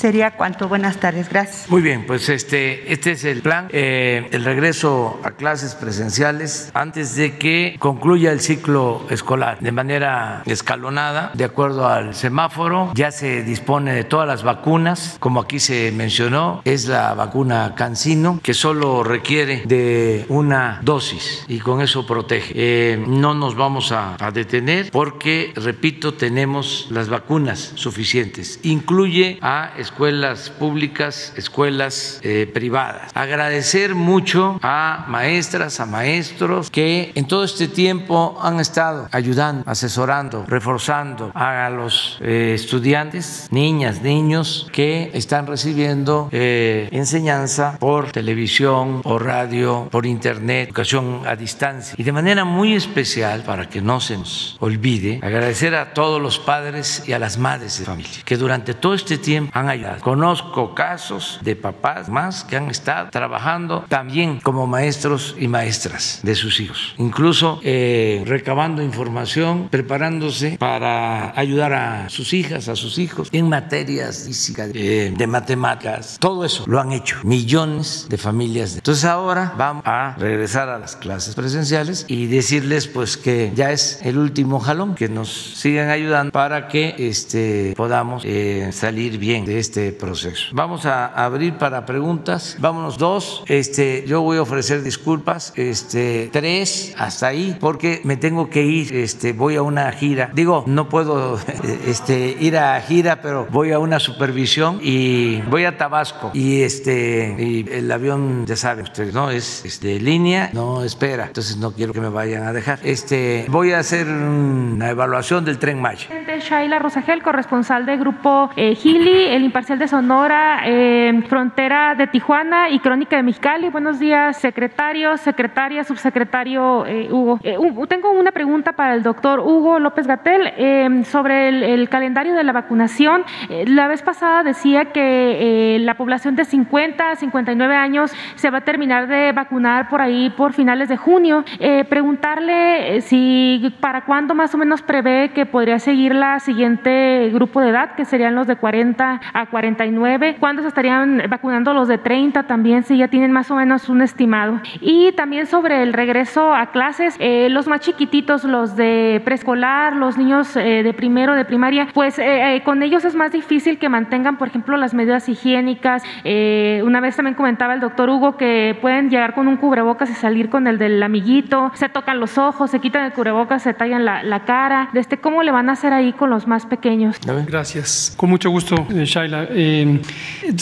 [0.00, 0.66] Sería cuanto.
[0.66, 1.28] Buenas tardes.
[1.28, 1.68] Gracias.
[1.68, 3.68] Muy bien, pues este, este es el plan.
[3.70, 10.42] Eh, el regreso a clases presenciales antes de que concluya el ciclo escolar de manera
[10.46, 12.92] escalonada, de acuerdo al semáforo.
[12.94, 18.40] Ya se dispone de todas las vacunas, como aquí se mencionó, es la vacuna Cancino,
[18.42, 22.54] que solo requiere de una dosis y con eso protege.
[22.56, 28.60] Eh, no nos vamos a, a detener porque, repito, tenemos las vacunas suficientes.
[28.62, 33.10] Incluye a escuelas públicas, escuelas eh, privadas.
[33.14, 40.44] Agradecer mucho a maestras, a maestros que en todo este tiempo han estado ayudando, asesorando,
[40.46, 49.24] reforzando a los eh, estudiantes, niñas, niños que están recibiendo eh, enseñanza por televisión, por
[49.24, 51.94] radio, por internet, educación a distancia.
[51.98, 56.38] Y de manera muy especial, para que no se nos olvide, agradecer a todos los
[56.38, 59.79] padres y a las madres de familia que durante todo este tiempo han ayudado.
[60.00, 66.34] Conozco casos de papás más que han estado trabajando también como maestros y maestras de
[66.34, 73.28] sus hijos, incluso eh, recabando información, preparándose para ayudar a sus hijas, a sus hijos
[73.32, 78.74] en materias físicas, eh, de matemáticas, todo eso lo han hecho millones de familias.
[78.74, 84.00] Entonces ahora vamos a regresar a las clases presenciales y decirles pues que ya es
[84.02, 89.58] el último jalón, que nos sigan ayudando para que este, podamos eh, salir bien de
[89.58, 90.48] este proceso.
[90.52, 92.56] Vamos a abrir para preguntas.
[92.58, 93.44] Vámonos dos.
[93.46, 95.52] Este, yo voy a ofrecer disculpas.
[95.56, 98.94] Este, tres hasta ahí, porque me tengo que ir.
[98.94, 100.30] Este, voy a una gira.
[100.32, 101.38] Digo, no puedo
[101.86, 106.30] este, ir a gira, pero voy a una supervisión y voy a Tabasco.
[106.34, 111.26] Y este, y el avión, ya saben ustedes, no es de línea, no espera.
[111.26, 112.80] Entonces no quiero que me vayan a dejar.
[112.82, 116.08] Este, voy a hacer una evaluación del tren Maya.
[116.40, 122.70] Shaila Rosagel, corresponsal del grupo eh, Gili, el imparcial de Sonora, eh, Frontera de Tijuana
[122.70, 123.68] y Crónica de Mexicali.
[123.68, 127.38] Buenos días, secretario, secretaria, subsecretario eh, Hugo.
[127.42, 132.42] Eh, tengo una pregunta para el doctor Hugo López Gatel sobre el, el, calendario de
[132.42, 133.22] la vacunación.
[133.66, 138.60] la vez pasada decía que la población de 50 a 59 años se va a
[138.62, 141.44] terminar de vacunar por ahí por finales de junio.
[141.90, 147.68] preguntarle si para cuándo más o menos prevé que podría seguir la siguiente grupo de
[147.68, 152.44] edad, que serían los de 40 a 49, cuándo se estarían vacunando los de 30
[152.44, 154.60] también, si ya tienen más o menos un estimado.
[154.80, 160.16] Y también sobre el regreso a clases, eh, los más chiquititos, los de preescolar, los
[160.16, 164.38] niños eh, de primero, de primaria, pues eh, con ellos es más difícil que mantengan,
[164.38, 166.02] por ejemplo, las medidas higiénicas.
[166.24, 170.48] una vez también comentaba el doctor Hugo que pueden llegar con un cubrebocas y salir
[170.48, 174.22] con el del amiguito, se tocan los ojos, se quitan el cubrebocas, se tallan la,
[174.22, 174.90] la cara.
[174.94, 177.16] Este, ¿Cómo le van a hacer ahí con los más pequeños?
[177.46, 178.14] Gracias.
[178.16, 179.39] Con mucho gusto, Shaila.
[179.50, 180.00] Eh,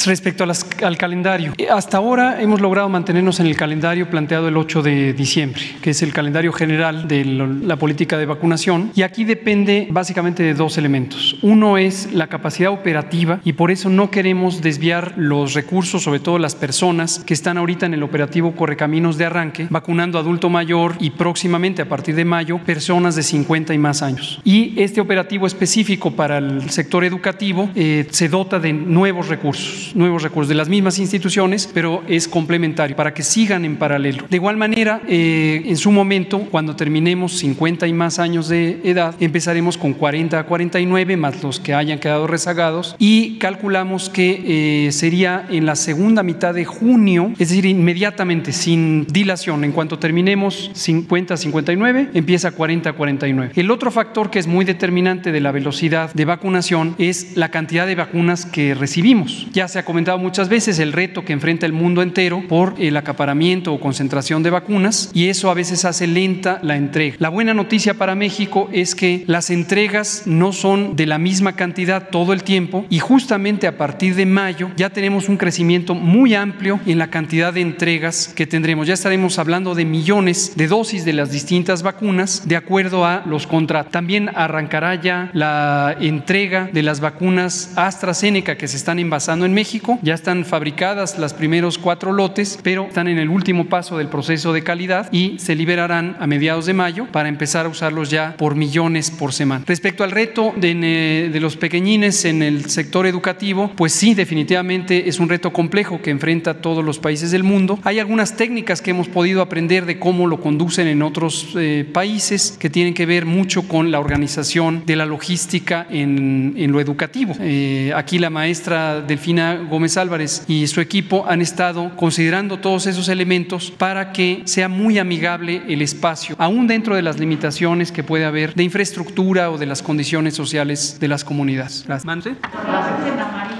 [0.04, 4.56] respecto a las, al calendario, hasta ahora hemos logrado mantenernos en el calendario planteado el
[4.56, 8.92] 8 de diciembre, que es el calendario general de la política de vacunación.
[8.94, 11.36] Y aquí depende básicamente de dos elementos.
[11.42, 16.38] Uno es la capacidad operativa y por eso no queremos desviar los recursos, sobre todo
[16.38, 21.10] las personas que están ahorita en el operativo Correcaminos de Arranque, vacunando adulto mayor y
[21.10, 24.40] próximamente a partir de mayo personas de 50 y más años.
[24.44, 30.22] Y este operativo específico para el sector educativo eh, se dota de nuevos recursos, nuevos
[30.22, 34.24] recursos de las mismas instituciones, pero es complementario para que sigan en paralelo.
[34.28, 39.14] De igual manera, eh, en su momento, cuando terminemos 50 y más años de edad,
[39.20, 44.92] empezaremos con 40 a 49 más los que hayan quedado rezagados y calculamos que eh,
[44.92, 50.70] sería en la segunda mitad de junio, es decir, inmediatamente, sin dilación, en cuanto terminemos
[50.74, 53.52] 50 a 59, empieza 40 a 49.
[53.56, 57.86] El otro factor que es muy determinante de la velocidad de vacunación es la cantidad
[57.86, 59.46] de vacunas que recibimos.
[59.52, 62.96] Ya se ha comentado muchas veces el reto que enfrenta el mundo entero por el
[62.96, 67.16] acaparamiento o concentración de vacunas y eso a veces hace lenta la entrega.
[67.18, 72.08] La buena noticia para México es que las entregas no son de la misma cantidad
[72.10, 76.80] todo el tiempo y justamente a partir de mayo ya tenemos un crecimiento muy amplio
[76.86, 78.86] en la cantidad de entregas que tendremos.
[78.86, 83.46] Ya estaremos hablando de millones de dosis de las distintas vacunas de acuerdo a los
[83.46, 83.92] contratos.
[83.92, 89.98] También arrancará ya la entrega de las vacunas AstraZeneca que se están envasando en México.
[90.02, 94.52] Ya están fabricadas las primeros cuatro lotes, pero están en el último paso del proceso
[94.52, 98.54] de calidad y se liberarán a mediados de mayo para empezar a usarlos ya por
[98.54, 99.64] millones por semana.
[99.66, 105.20] Respecto al reto de, de los pequeñines en el sector educativo, pues sí, definitivamente es
[105.20, 107.78] un reto complejo que enfrenta todos los países del mundo.
[107.84, 112.56] Hay algunas técnicas que hemos podido aprender de cómo lo conducen en otros eh, países
[112.58, 117.34] que tienen que ver mucho con la organización de la logística en, en lo educativo.
[117.40, 123.08] Eh, aquí la maestra Delfina Gómez Álvarez y su equipo han estado considerando todos esos
[123.08, 128.24] elementos para que sea muy amigable el espacio, aún dentro de las limitaciones que puede
[128.24, 131.84] haber de infraestructura o de las condiciones sociales de las comunidades.
[131.86, 132.36] Gracias.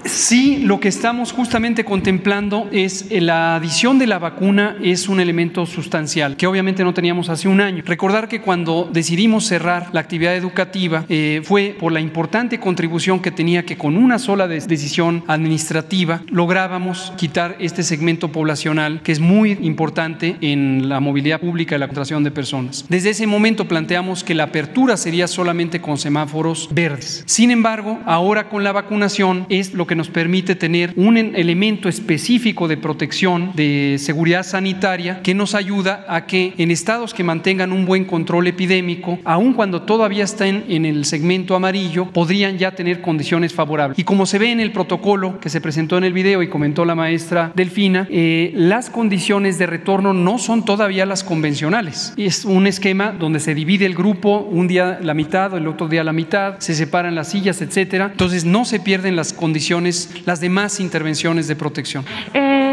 [0.05, 5.21] Sí, lo que estamos justamente contemplando es eh, la adición de la vacuna es un
[5.21, 7.83] elemento sustancial que obviamente no teníamos hace un año.
[7.85, 13.31] Recordar que cuando decidimos cerrar la actividad educativa eh, fue por la importante contribución que
[13.31, 19.53] tenía que con una sola decisión administrativa lográbamos quitar este segmento poblacional que es muy
[19.61, 22.85] importante en la movilidad pública y la contratación de personas.
[22.89, 27.23] Desde ese momento planteamos que la apertura sería solamente con semáforos verdes.
[27.27, 32.69] Sin embargo, ahora con la vacunación es lo que nos permite tener un elemento específico
[32.69, 37.85] de protección, de seguridad sanitaria, que nos ayuda a que en estados que mantengan un
[37.85, 43.53] buen control epidémico, aun cuando todavía estén en el segmento amarillo, podrían ya tener condiciones
[43.53, 43.99] favorables.
[43.99, 46.85] Y como se ve en el protocolo que se presentó en el video y comentó
[46.85, 52.13] la maestra Delfina, eh, las condiciones de retorno no son todavía las convencionales.
[52.17, 56.05] Es un esquema donde se divide el grupo, un día la mitad, el otro día
[56.05, 58.11] la mitad, se separan las sillas, etcétera.
[58.13, 62.05] Entonces no se pierden las condiciones, las demás intervenciones de protección.
[62.35, 62.68] Eh,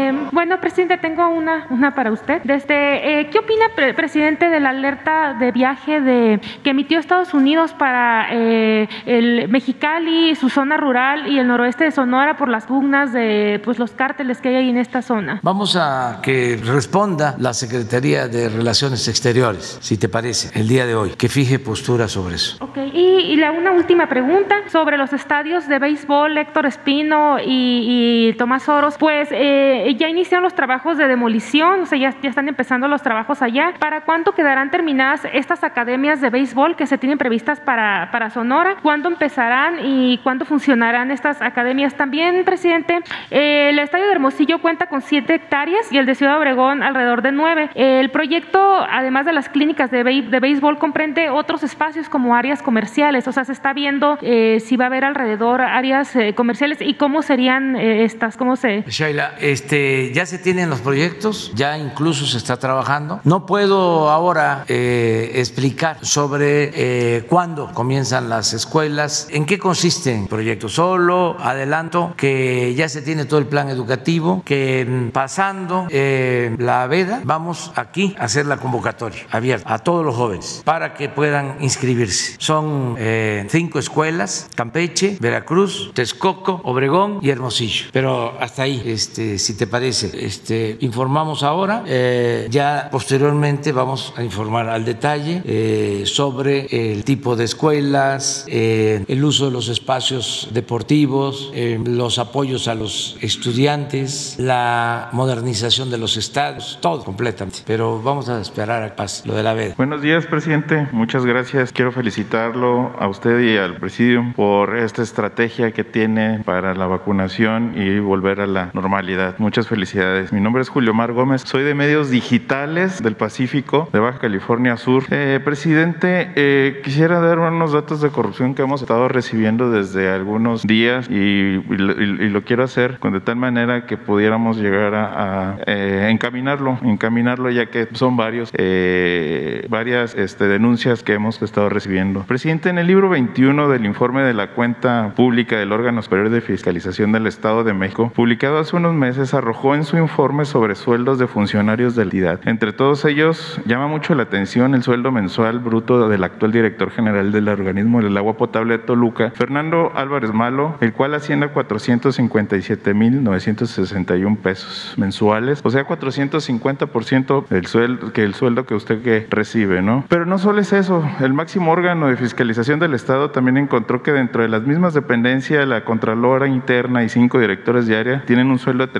[0.46, 2.40] bueno, presidente, tengo una, una para usted.
[2.44, 3.64] Desde, eh, ¿Qué opina,
[3.96, 10.36] presidente, de la alerta de viaje de, que emitió Estados Unidos para eh, el Mexicali,
[10.36, 14.40] su zona rural y el noroeste de Sonora por las pugnas de pues, los cárteles
[14.40, 15.40] que hay ahí en esta zona?
[15.42, 20.94] Vamos a que responda la Secretaría de Relaciones Exteriores, si te parece, el día de
[20.94, 22.64] hoy, que fije postura sobre eso.
[22.64, 28.28] Ok, y, y la, una última pregunta sobre los estadios de béisbol, Héctor Espino y,
[28.28, 28.94] y Tomás Oros.
[28.96, 30.08] Pues eh, ya
[30.40, 33.74] los trabajos de demolición, o sea, ya, ya están empezando los trabajos allá.
[33.78, 38.76] ¿Para cuándo quedarán terminadas estas academias de béisbol que se tienen previstas para, para Sonora?
[38.82, 41.94] ¿Cuándo empezarán y cuándo funcionarán estas academias?
[41.94, 46.38] También, presidente, eh, el estadio de Hermosillo cuenta con 7 hectáreas y el de Ciudad
[46.38, 47.70] Obregón alrededor de 9.
[47.74, 53.26] El proyecto, además de las clínicas de, de béisbol, comprende otros espacios como áreas comerciales,
[53.28, 56.94] o sea, se está viendo eh, si va a haber alrededor áreas eh, comerciales y
[56.94, 58.84] cómo serían eh, estas, cómo se...
[58.86, 63.20] Shaila, este, ya se tienen los proyectos, ya incluso se está trabajando.
[63.24, 70.28] No puedo ahora eh, explicar sobre eh, cuándo comienzan las escuelas, en qué consiste el
[70.28, 70.68] proyecto.
[70.68, 76.86] Solo adelanto que ya se tiene todo el plan educativo, que mm, pasando eh, la
[76.86, 81.56] veda vamos aquí a hacer la convocatoria abierta a todos los jóvenes para que puedan
[81.60, 82.34] inscribirse.
[82.38, 87.86] Son eh, cinco escuelas, Campeche, Veracruz, Texcoco, Obregón y Hermosillo.
[87.92, 94.22] Pero hasta ahí, este, si te parece, este, informamos ahora, eh, ya posteriormente vamos a
[94.22, 100.48] informar al detalle eh, sobre el tipo de escuelas, eh, el uso de los espacios
[100.52, 101.52] deportivos,
[101.84, 107.60] los apoyos a los estudiantes, la modernización de los estadios, todo completamente.
[107.66, 109.74] Pero vamos a esperar a pase lo de la veda.
[109.76, 110.88] Buenos días, presidente.
[110.92, 111.72] Muchas gracias.
[111.72, 117.74] Quiero felicitarlo a usted y al presidium por esta estrategia que tiene para la vacunación
[117.76, 119.36] y volver a la normalidad.
[119.38, 120.05] Muchas felicidades.
[120.30, 121.42] Mi nombre es Julio Mar Gómez.
[121.42, 125.04] Soy de medios digitales del Pacífico, de Baja California Sur.
[125.10, 130.62] Eh, presidente, eh, quisiera dar unos datos de corrupción que hemos estado recibiendo desde algunos
[130.62, 134.94] días y, y, lo, y lo, quiero hacer con de tal manera que pudiéramos llegar
[134.94, 141.40] a, a eh, encaminarlo, encaminarlo ya que son varios, eh, varias este, denuncias que hemos
[141.42, 142.22] estado recibiendo.
[142.24, 146.40] Presidente, en el libro 21 del informe de la cuenta pública del órgano superior de
[146.40, 151.18] fiscalización del Estado de México, publicado hace unos meses, arrojó en su informe sobre sueldos
[151.18, 152.40] de funcionarios de la entidad.
[152.44, 157.32] Entre todos ellos, llama mucho la atención el sueldo mensual bruto del actual director general
[157.32, 164.36] del organismo del agua potable de Toluca, Fernando Álvarez Malo, el cual asciende a 457.961
[164.38, 170.04] pesos mensuales, o sea, 450% del sueldo que el sueldo que usted recibe, ¿no?
[170.08, 174.12] Pero no solo es eso, el máximo órgano de fiscalización del Estado también encontró que
[174.12, 178.86] dentro de las mismas dependencias, la Contralora Interna y cinco directores de tienen un sueldo
[178.86, 178.92] de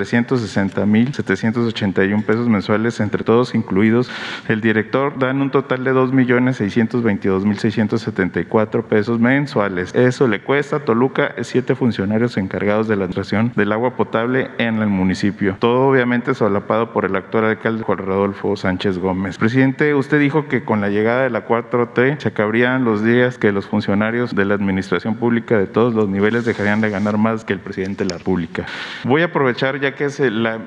[0.77, 4.11] 360.781 pesos mensuales, entre todos incluidos.
[4.49, 9.95] El director dan un total de 2.622.674 pesos mensuales.
[9.95, 14.83] Eso le cuesta a Toluca siete funcionarios encargados de la administración del agua potable en
[14.83, 15.57] el municipio.
[15.59, 19.39] Todo obviamente solapado por el actual alcalde Juan Rodolfo Sánchez Gómez.
[19.39, 23.53] Presidente, usted dijo que con la llegada de la 4T se acabarían los días que
[23.53, 27.53] los funcionarios de la administración pública de todos los niveles dejarían de ganar más que
[27.53, 28.67] el presidente de la República.
[29.05, 30.21] Voy a aprovechar ya que es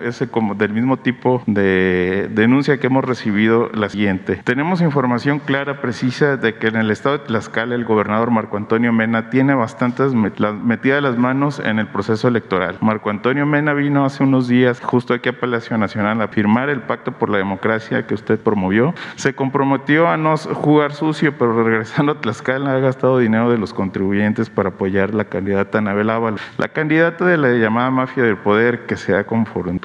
[0.03, 4.41] ese como del mismo tipo de denuncia que hemos recibido la siguiente.
[4.43, 8.91] Tenemos información clara, precisa de que en el estado de Tlaxcala el gobernador Marco Antonio
[8.93, 12.77] Mena tiene bastantes metidas las manos en el proceso electoral.
[12.81, 16.81] Marco Antonio Mena vino hace unos días justo aquí a Palacio Nacional a firmar el
[16.81, 18.93] pacto por la democracia que usted promovió.
[19.15, 23.73] Se comprometió a no jugar sucio, pero regresando a Tlaxcala ha gastado dinero de los
[23.73, 28.85] contribuyentes para apoyar la candidata Anabel Ábalos, la candidata de la llamada mafia del poder
[28.85, 29.25] que se ha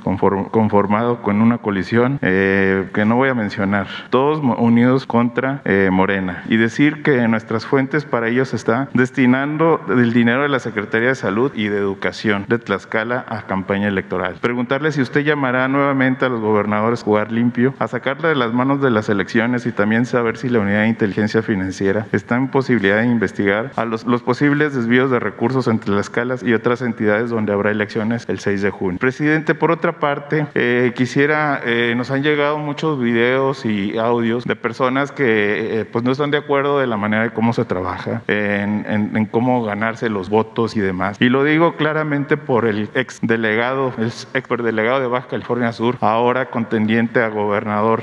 [0.04, 6.44] conformado con una colisión eh, que no voy a mencionar, todos unidos contra eh, Morena.
[6.48, 11.14] Y decir que nuestras fuentes para ellos está destinando el dinero de la Secretaría de
[11.14, 14.36] Salud y de Educación de Tlaxcala a campaña electoral.
[14.40, 18.52] Preguntarle si usted llamará nuevamente a los gobernadores a jugar limpio, a sacarle de las
[18.52, 22.48] manos de las elecciones y también saber si la unidad de inteligencia financiera está en
[22.48, 26.10] posibilidad de investigar a los, los posibles desvíos de recursos entre las
[26.42, 28.98] y otras entidades donde habrá elecciones el 6 de junio.
[28.98, 34.56] Presidente, por otra parte, eh, quisiera, eh, nos han llegado muchos videos y audios de
[34.56, 38.22] personas que eh, pues no están de acuerdo de la manera de cómo se trabaja,
[38.28, 38.84] en,
[39.14, 41.20] en, cómo ganarse los votos y demás.
[41.20, 45.96] Y lo digo claramente por el ex delegado, el ex delegado de Baja California Sur,
[46.00, 48.02] ahora contendiente a gobernador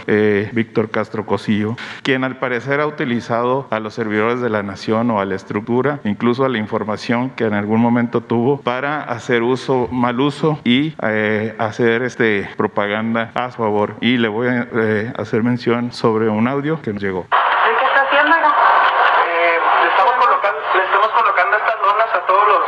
[0.54, 5.20] Víctor Castro Cosillo, quien al parecer ha utilizado a los servidores de la nación o
[5.20, 9.88] a la estructura, incluso a la información que en algún momento tuvo para hacer uso,
[9.92, 13.96] mal uso y eh, hacer este, propaganda a su favor.
[14.02, 17.26] Y le voy a eh, hacer mención sobre un audio que nos llegó.
[17.32, 18.38] ¿Qué está haciendo?
[18.38, 22.62] Eh, le, estamos colocando, le estamos colocando estas lonas a todos los,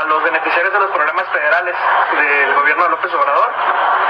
[0.00, 1.74] a los beneficiarios de los programas federales
[2.18, 3.50] del gobierno de López Obrador.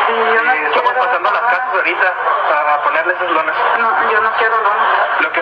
[0.06, 2.14] Sí, yo no estamos pasando las casas ahorita
[2.48, 3.56] para ponerle esas lonas.
[3.78, 4.88] No, yo no quiero lonas.
[5.20, 5.32] Lo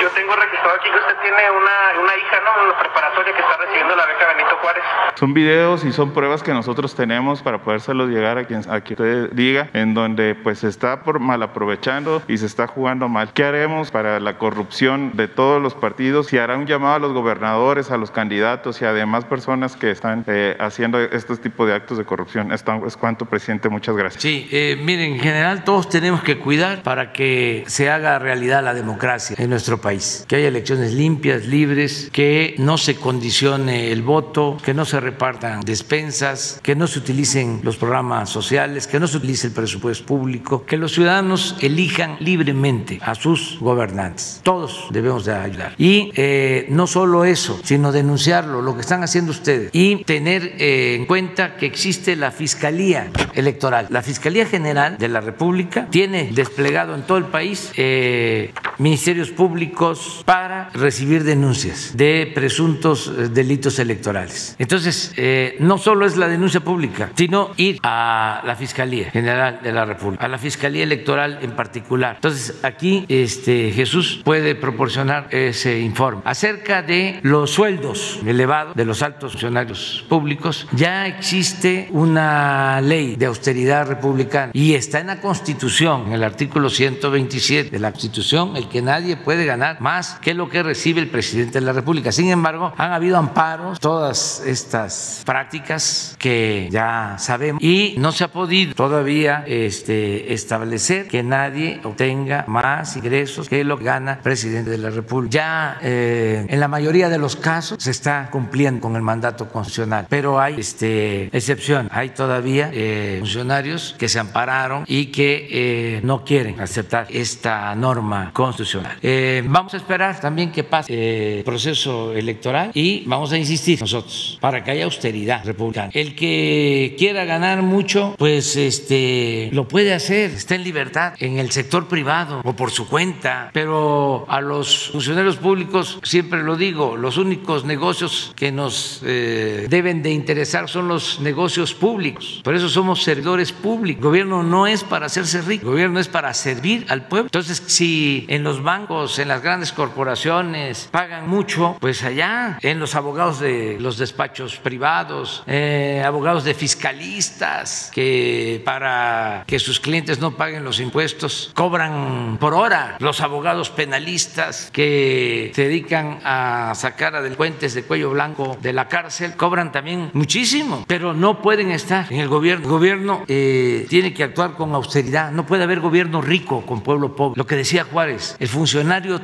[0.00, 2.64] yo tengo registrado aquí que usted tiene una, una hija, ¿no?
[2.64, 4.82] Una preparatoria que está recibiendo la beca Benito Juárez.
[5.14, 9.00] Son videos y son pruebas que nosotros tenemos para podérselos llegar a quien, a quien
[9.00, 13.32] usted diga, en donde pues se está por mal aprovechando y se está jugando mal.
[13.32, 16.26] ¿Qué haremos para la corrupción de todos los partidos?
[16.26, 20.24] Si hará un llamado a los gobernadores, a los candidatos y además personas que están
[20.26, 22.52] eh, haciendo estos tipos de actos de corrupción.
[22.52, 23.68] Esto es cuanto, presidente.
[23.68, 24.22] Muchas gracias.
[24.22, 28.74] Sí, eh, miren, en general todos tenemos que cuidar para que se haga realidad la
[28.74, 34.56] democracia en nuestro país, que haya elecciones limpias, libres, que no se condicione el voto,
[34.62, 39.18] que no se repartan despensas, que no se utilicen los programas sociales, que no se
[39.18, 44.40] utilice el presupuesto público, que los ciudadanos elijan libremente a sus gobernantes.
[44.42, 45.74] Todos debemos de ayudar.
[45.78, 50.94] Y eh, no solo eso, sino denunciarlo, lo que están haciendo ustedes, y tener eh,
[50.94, 53.86] en cuenta que existe la Fiscalía Electoral.
[53.90, 60.22] La Fiscalía General de la República tiene desplegado en todo el país eh, ministerios públicos
[60.24, 64.56] para recibir denuncias de presuntos eh, delitos electorales.
[64.58, 69.72] Entonces, eh, no solo es la denuncia pública, sino ir a la Fiscalía General de
[69.72, 72.16] la República, a la Fiscalía Electoral en particular.
[72.16, 76.22] Entonces, aquí este, Jesús puede proporcionar ese informe.
[76.24, 83.26] Acerca de los sueldos elevados de los altos funcionarios públicos, ya existe una ley de
[83.26, 88.68] austeridad republicana y está en la Constitución, en el artículo 127 de la Constitución el
[88.68, 92.12] que nadie puede ganar más que lo que recibe el presidente de la República.
[92.12, 98.28] Sin embargo, han habido amparos, todas estas prácticas que ya sabemos, y no se ha
[98.28, 104.70] podido todavía este, establecer que nadie obtenga más ingresos que lo que gana el presidente
[104.70, 105.30] de la República.
[105.30, 110.06] Ya eh, en la mayoría de los casos se está cumpliendo con el mandato constitucional.
[110.08, 116.24] Pero hay este, excepción, hay todavía eh, funcionarios que se ampararon y que eh, no
[116.24, 118.95] quieren aceptar esta norma constitucional.
[119.02, 124.38] Eh, vamos a esperar también que pase el proceso electoral y vamos a insistir nosotros
[124.40, 125.90] para que haya austeridad republicana.
[125.92, 131.50] El que quiera ganar mucho, pues este lo puede hacer, está en libertad en el
[131.50, 137.16] sector privado o por su cuenta, pero a los funcionarios públicos siempre lo digo, los
[137.16, 142.40] únicos negocios que nos eh, deben de interesar son los negocios públicos.
[142.44, 144.00] Por eso somos servidores públicos.
[144.00, 147.26] El gobierno no es para hacerse rico, el gobierno es para servir al pueblo.
[147.26, 152.94] Entonces, si en los bancos, en las grandes corporaciones pagan mucho, pues allá en los
[152.94, 160.36] abogados de los despachos privados, eh, abogados de fiscalistas que para que sus clientes no
[160.36, 167.22] paguen los impuestos cobran por hora, los abogados penalistas que se dedican a sacar a
[167.22, 172.20] delincuentes de cuello blanco de la cárcel cobran también muchísimo, pero no pueden estar en
[172.20, 172.66] el gobierno.
[172.66, 177.16] El gobierno eh, tiene que actuar con austeridad, no puede haber gobierno rico con pueblo
[177.16, 177.36] pobre.
[177.36, 178.75] Lo que decía Juárez, el funcionario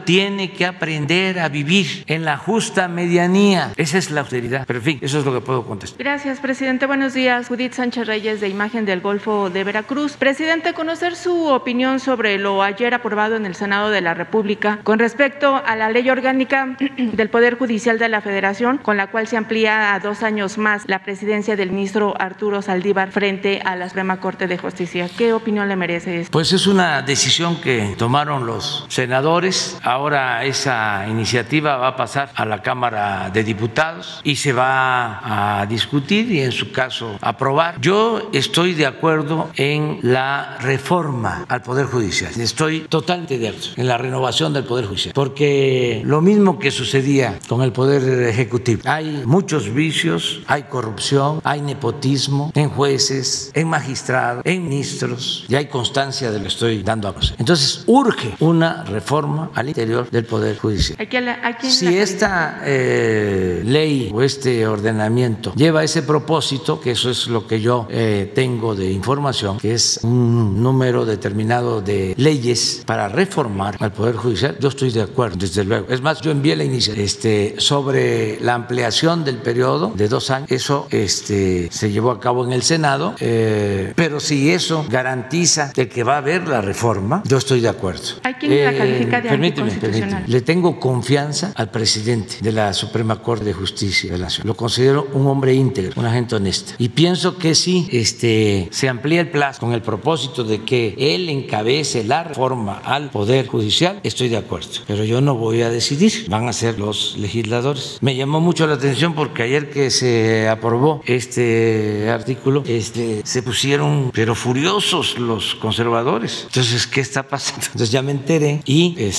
[0.05, 3.73] tiene que aprender a vivir en la justa medianía.
[3.77, 4.65] Esa es la austeridad.
[4.67, 5.99] Pero en fin, eso es lo que puedo contestar.
[5.99, 6.87] Gracias, presidente.
[6.87, 7.49] Buenos días.
[7.49, 10.17] Judith Sánchez Reyes de Imagen del Golfo de Veracruz.
[10.17, 14.99] Presidente, conocer su opinión sobre lo ayer aprobado en el Senado de la República con
[14.99, 19.37] respecto a la ley orgánica del Poder Judicial de la Federación, con la cual se
[19.37, 24.21] amplía a dos años más la presidencia del ministro Arturo Saldívar frente a la Suprema
[24.21, 25.09] Corte de Justicia.
[25.17, 26.31] ¿Qué opinión le merece esto?
[26.31, 29.42] Pues es una decisión que tomaron los senadores.
[29.83, 35.67] Ahora esa iniciativa va a pasar a la Cámara de Diputados y se va a
[35.67, 37.81] discutir y en su caso aprobar.
[37.81, 42.33] Yo estoy de acuerdo en la reforma al Poder Judicial.
[42.41, 45.13] Estoy totalmente de acuerdo en la renovación del Poder Judicial.
[45.15, 51.61] Porque lo mismo que sucedía con el Poder Ejecutivo, hay muchos vicios, hay corrupción, hay
[51.61, 57.09] nepotismo en jueces, en magistrados, en ministros, y hay constancia de lo que estoy dando
[57.09, 57.37] a conocer.
[57.39, 60.99] Entonces, urge una reforma al interior del Poder Judicial.
[61.01, 67.27] Aquí, aquí si esta eh, ley o este ordenamiento lleva ese propósito, que eso es
[67.27, 73.09] lo que yo eh, tengo de información, que es un número determinado de leyes para
[73.09, 75.87] reformar al Poder Judicial, yo estoy de acuerdo, desde luego.
[75.89, 80.51] Es más, yo envié la iniciativa este, sobre la ampliación del periodo de dos años.
[80.51, 85.89] Eso este, se llevó a cabo en el Senado, eh, pero si eso garantiza de
[85.89, 88.03] que va a haber la reforma, yo estoy de acuerdo.
[88.23, 90.25] ¿Hay quien la califica de permíteme, permíteme.
[90.27, 94.47] Le tengo confianza al presidente de la Suprema Corte de Justicia de la Nación.
[94.47, 96.75] Lo considero un hombre íntegro, una gente honesta.
[96.79, 101.29] Y pienso que si este, se amplía el plazo con el propósito de que él
[101.29, 104.69] encabece la reforma al Poder Judicial, estoy de acuerdo.
[104.87, 107.99] Pero yo no voy a decidir, van a ser los legisladores.
[108.01, 114.11] Me llamó mucho la atención porque ayer que se aprobó este artículo, este, se pusieron
[114.13, 116.45] pero furiosos los conservadores.
[116.47, 117.67] Entonces, ¿qué está pasando?
[117.67, 119.12] Entonces ya me enteré y este,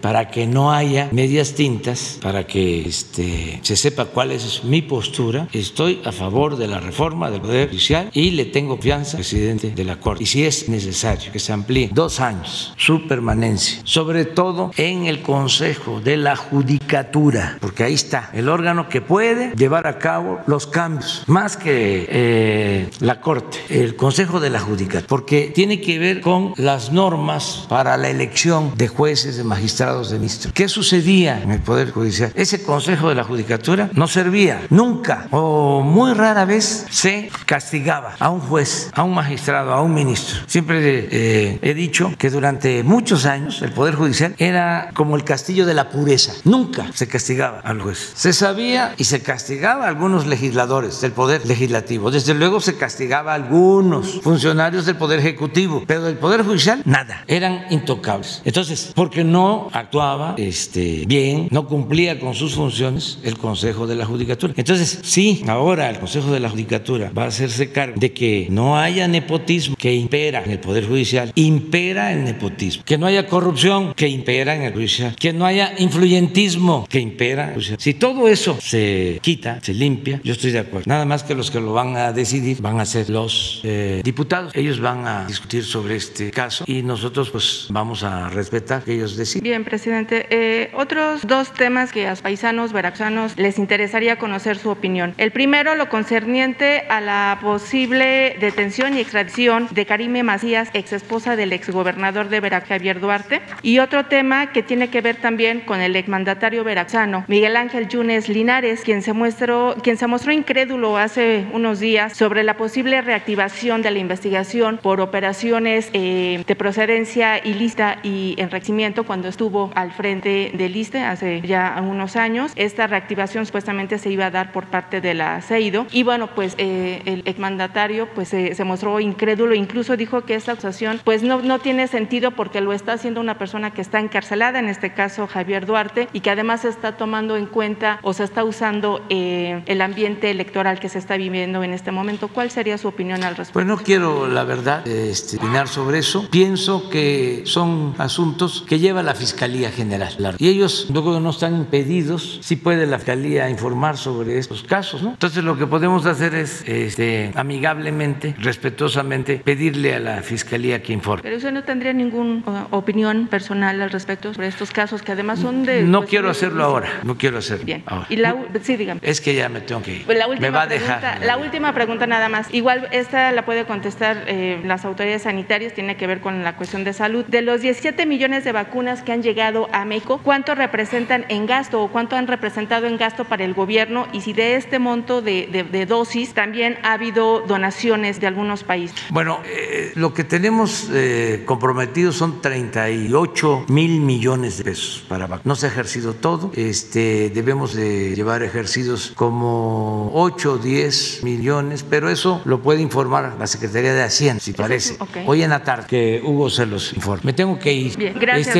[0.00, 5.48] para que no haya medias tintas, para que este, se sepa cuál es mi postura,
[5.52, 9.70] estoy a favor de la reforma del Poder Judicial y le tengo confianza al presidente
[9.70, 10.22] de la Corte.
[10.22, 15.22] Y si es necesario que se amplíe dos años su permanencia, sobre todo en el
[15.22, 20.66] Consejo de la Judicatura, porque ahí está el órgano que puede llevar a cabo los
[20.66, 26.20] cambios, más que eh, la Corte, el Consejo de la Judicatura, porque tiene que ver
[26.20, 30.52] con las normas para la elección de jueces, de magistrados, de ministros.
[30.52, 32.32] ¿Qué sucedía en el Poder Judicial?
[32.34, 38.30] Ese Consejo de la Judicatura no servía nunca o muy rara vez se castigaba a
[38.30, 40.40] un juez, a un magistrado, a un ministro.
[40.46, 45.66] Siempre eh, he dicho que durante muchos años el Poder Judicial era como el castillo
[45.66, 46.32] de la pureza.
[46.44, 48.12] Nunca se castigaba al juez.
[48.14, 52.10] Se sabía y se castigaba a algunos legisladores del Poder Legislativo.
[52.10, 57.24] Desde luego se castigaba a algunos funcionarios del Poder Ejecutivo, pero del Poder Judicial nada.
[57.26, 58.42] Eran intocables.
[58.44, 64.06] Entonces, porque no actuaba este, bien, no cumplía con sus funciones el Consejo de la
[64.06, 64.54] Judicatura.
[64.56, 68.78] Entonces, sí, ahora el Consejo de la Judicatura va a hacerse cargo de que no
[68.78, 73.94] haya nepotismo que impera en el Poder Judicial, impera el nepotismo, que no haya corrupción
[73.94, 77.80] que impera en el judicial, que no haya influyentismo que impera en el judicial.
[77.80, 80.84] Si todo eso se quita, se limpia, yo estoy de acuerdo.
[80.86, 84.54] Nada más que los que lo van a decidir van a ser los eh, diputados.
[84.54, 89.42] Ellos van a discutir sobre este caso y nosotros pues vamos a respetar ellos.
[89.42, 90.26] Bien, presidente.
[90.30, 95.14] Eh, otros dos temas que a los paisanos veracruzanos les interesaría conocer su opinión.
[95.18, 101.36] El primero, lo concerniente a la posible detención y extradición de Karime Macías, ex esposa
[101.36, 103.40] del exgobernador de Veracruz, Javier Duarte.
[103.62, 108.28] Y otro tema que tiene que ver también con el exmandatario veracruzano, Miguel Ángel Yunes
[108.28, 113.82] Linares, quien se, muestró, quien se mostró incrédulo hace unos días sobre la posible reactivación
[113.82, 120.52] de la investigación por operaciones eh, de procedencia ilícita y enriquecimiento cuando estuvo al frente
[120.54, 122.52] del ISTE hace ya unos años.
[122.56, 126.54] Esta reactivación supuestamente se iba a dar por parte de la CEIDO y bueno, pues
[126.58, 131.58] eh, el exmandatario pues se mostró incrédulo, incluso dijo que esta acusación pues no, no
[131.58, 135.66] tiene sentido porque lo está haciendo una persona que está encarcelada, en este caso Javier
[135.66, 140.30] Duarte, y que además está tomando en cuenta o se está usando eh, el ambiente
[140.30, 142.28] electoral que se está viviendo en este momento.
[142.28, 143.54] ¿Cuál sería su opinión al respecto?
[143.54, 146.28] Pues no quiero, la verdad, este, opinar sobre eso.
[146.30, 150.36] Pienso que son asuntos que lleva la Fiscalía General.
[150.38, 155.02] Y ellos luego no están impedidos, si puede la Fiscalía informar sobre estos casos.
[155.02, 155.10] ¿no?
[155.10, 161.22] Entonces lo que podemos hacer es este, amigablemente, respetuosamente, pedirle a la Fiscalía que informe.
[161.22, 165.64] Pero usted no tendría ninguna opinión personal al respecto sobre estos casos que además son
[165.64, 165.82] de...
[165.82, 167.82] No quiero hacerlo ahora, no quiero hacerlo Bien.
[167.86, 168.06] ahora.
[168.08, 169.00] Y la, sí, dígame.
[169.02, 170.06] Es que ya me tengo que ir.
[170.06, 171.26] Pues la última me va a pregunta, dejar.
[171.26, 172.52] La última pregunta nada más.
[172.52, 176.84] Igual esta la puede contestar eh, las autoridades sanitarias, tiene que ver con la cuestión
[176.84, 177.24] de salud.
[177.26, 178.69] De los 17 millones de vacunas
[179.04, 183.24] que han llegado a México, ¿cuánto representan en gasto o cuánto han representado en gasto
[183.24, 184.06] para el gobierno?
[184.12, 188.64] Y si de este monto de, de, de dosis también ha habido donaciones de algunos
[188.64, 188.96] países.
[189.10, 195.46] Bueno, eh, lo que tenemos eh, comprometido son 38 mil millones de pesos para vacunar.
[195.46, 196.52] No se ha ejercido todo.
[196.54, 203.36] Este, debemos de llevar ejercidos como 8 o 10 millones, pero eso lo puede informar
[203.38, 204.96] la Secretaría de Hacienda, si parece.
[205.26, 207.22] Hoy en la tarde, que Hugo se los informe.
[207.24, 207.96] Me tengo que ir.
[207.96, 208.59] Bien, gracias, Este,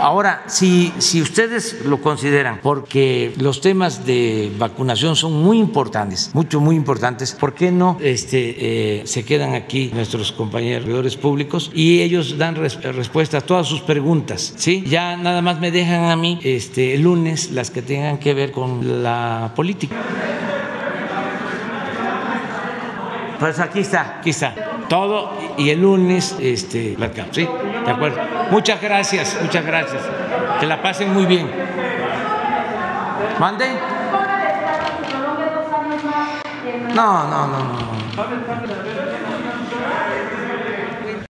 [0.00, 6.60] Ahora, si, si ustedes lo consideran, porque los temas de vacunación son muy importantes, mucho,
[6.60, 12.00] muy importantes, ¿por qué no este, eh, se quedan aquí nuestros compañeros servidores públicos y
[12.02, 14.54] ellos dan res- respuesta a todas sus preguntas?
[14.56, 14.84] ¿sí?
[14.86, 18.52] Ya nada más me dejan a mí este, el lunes las que tengan que ver
[18.52, 19.96] con la política.
[23.38, 24.54] Pues aquí está, aquí está.
[24.88, 27.48] Todo y el lunes este, platicamos, ¿sí?
[27.84, 28.20] De acuerdo.
[28.50, 30.02] Muchas gracias, muchas gracias.
[30.58, 31.50] Que la pasen muy bien.
[33.38, 33.66] ¿Mande?
[36.94, 37.72] No, no, no, no.
[37.74, 38.87] no.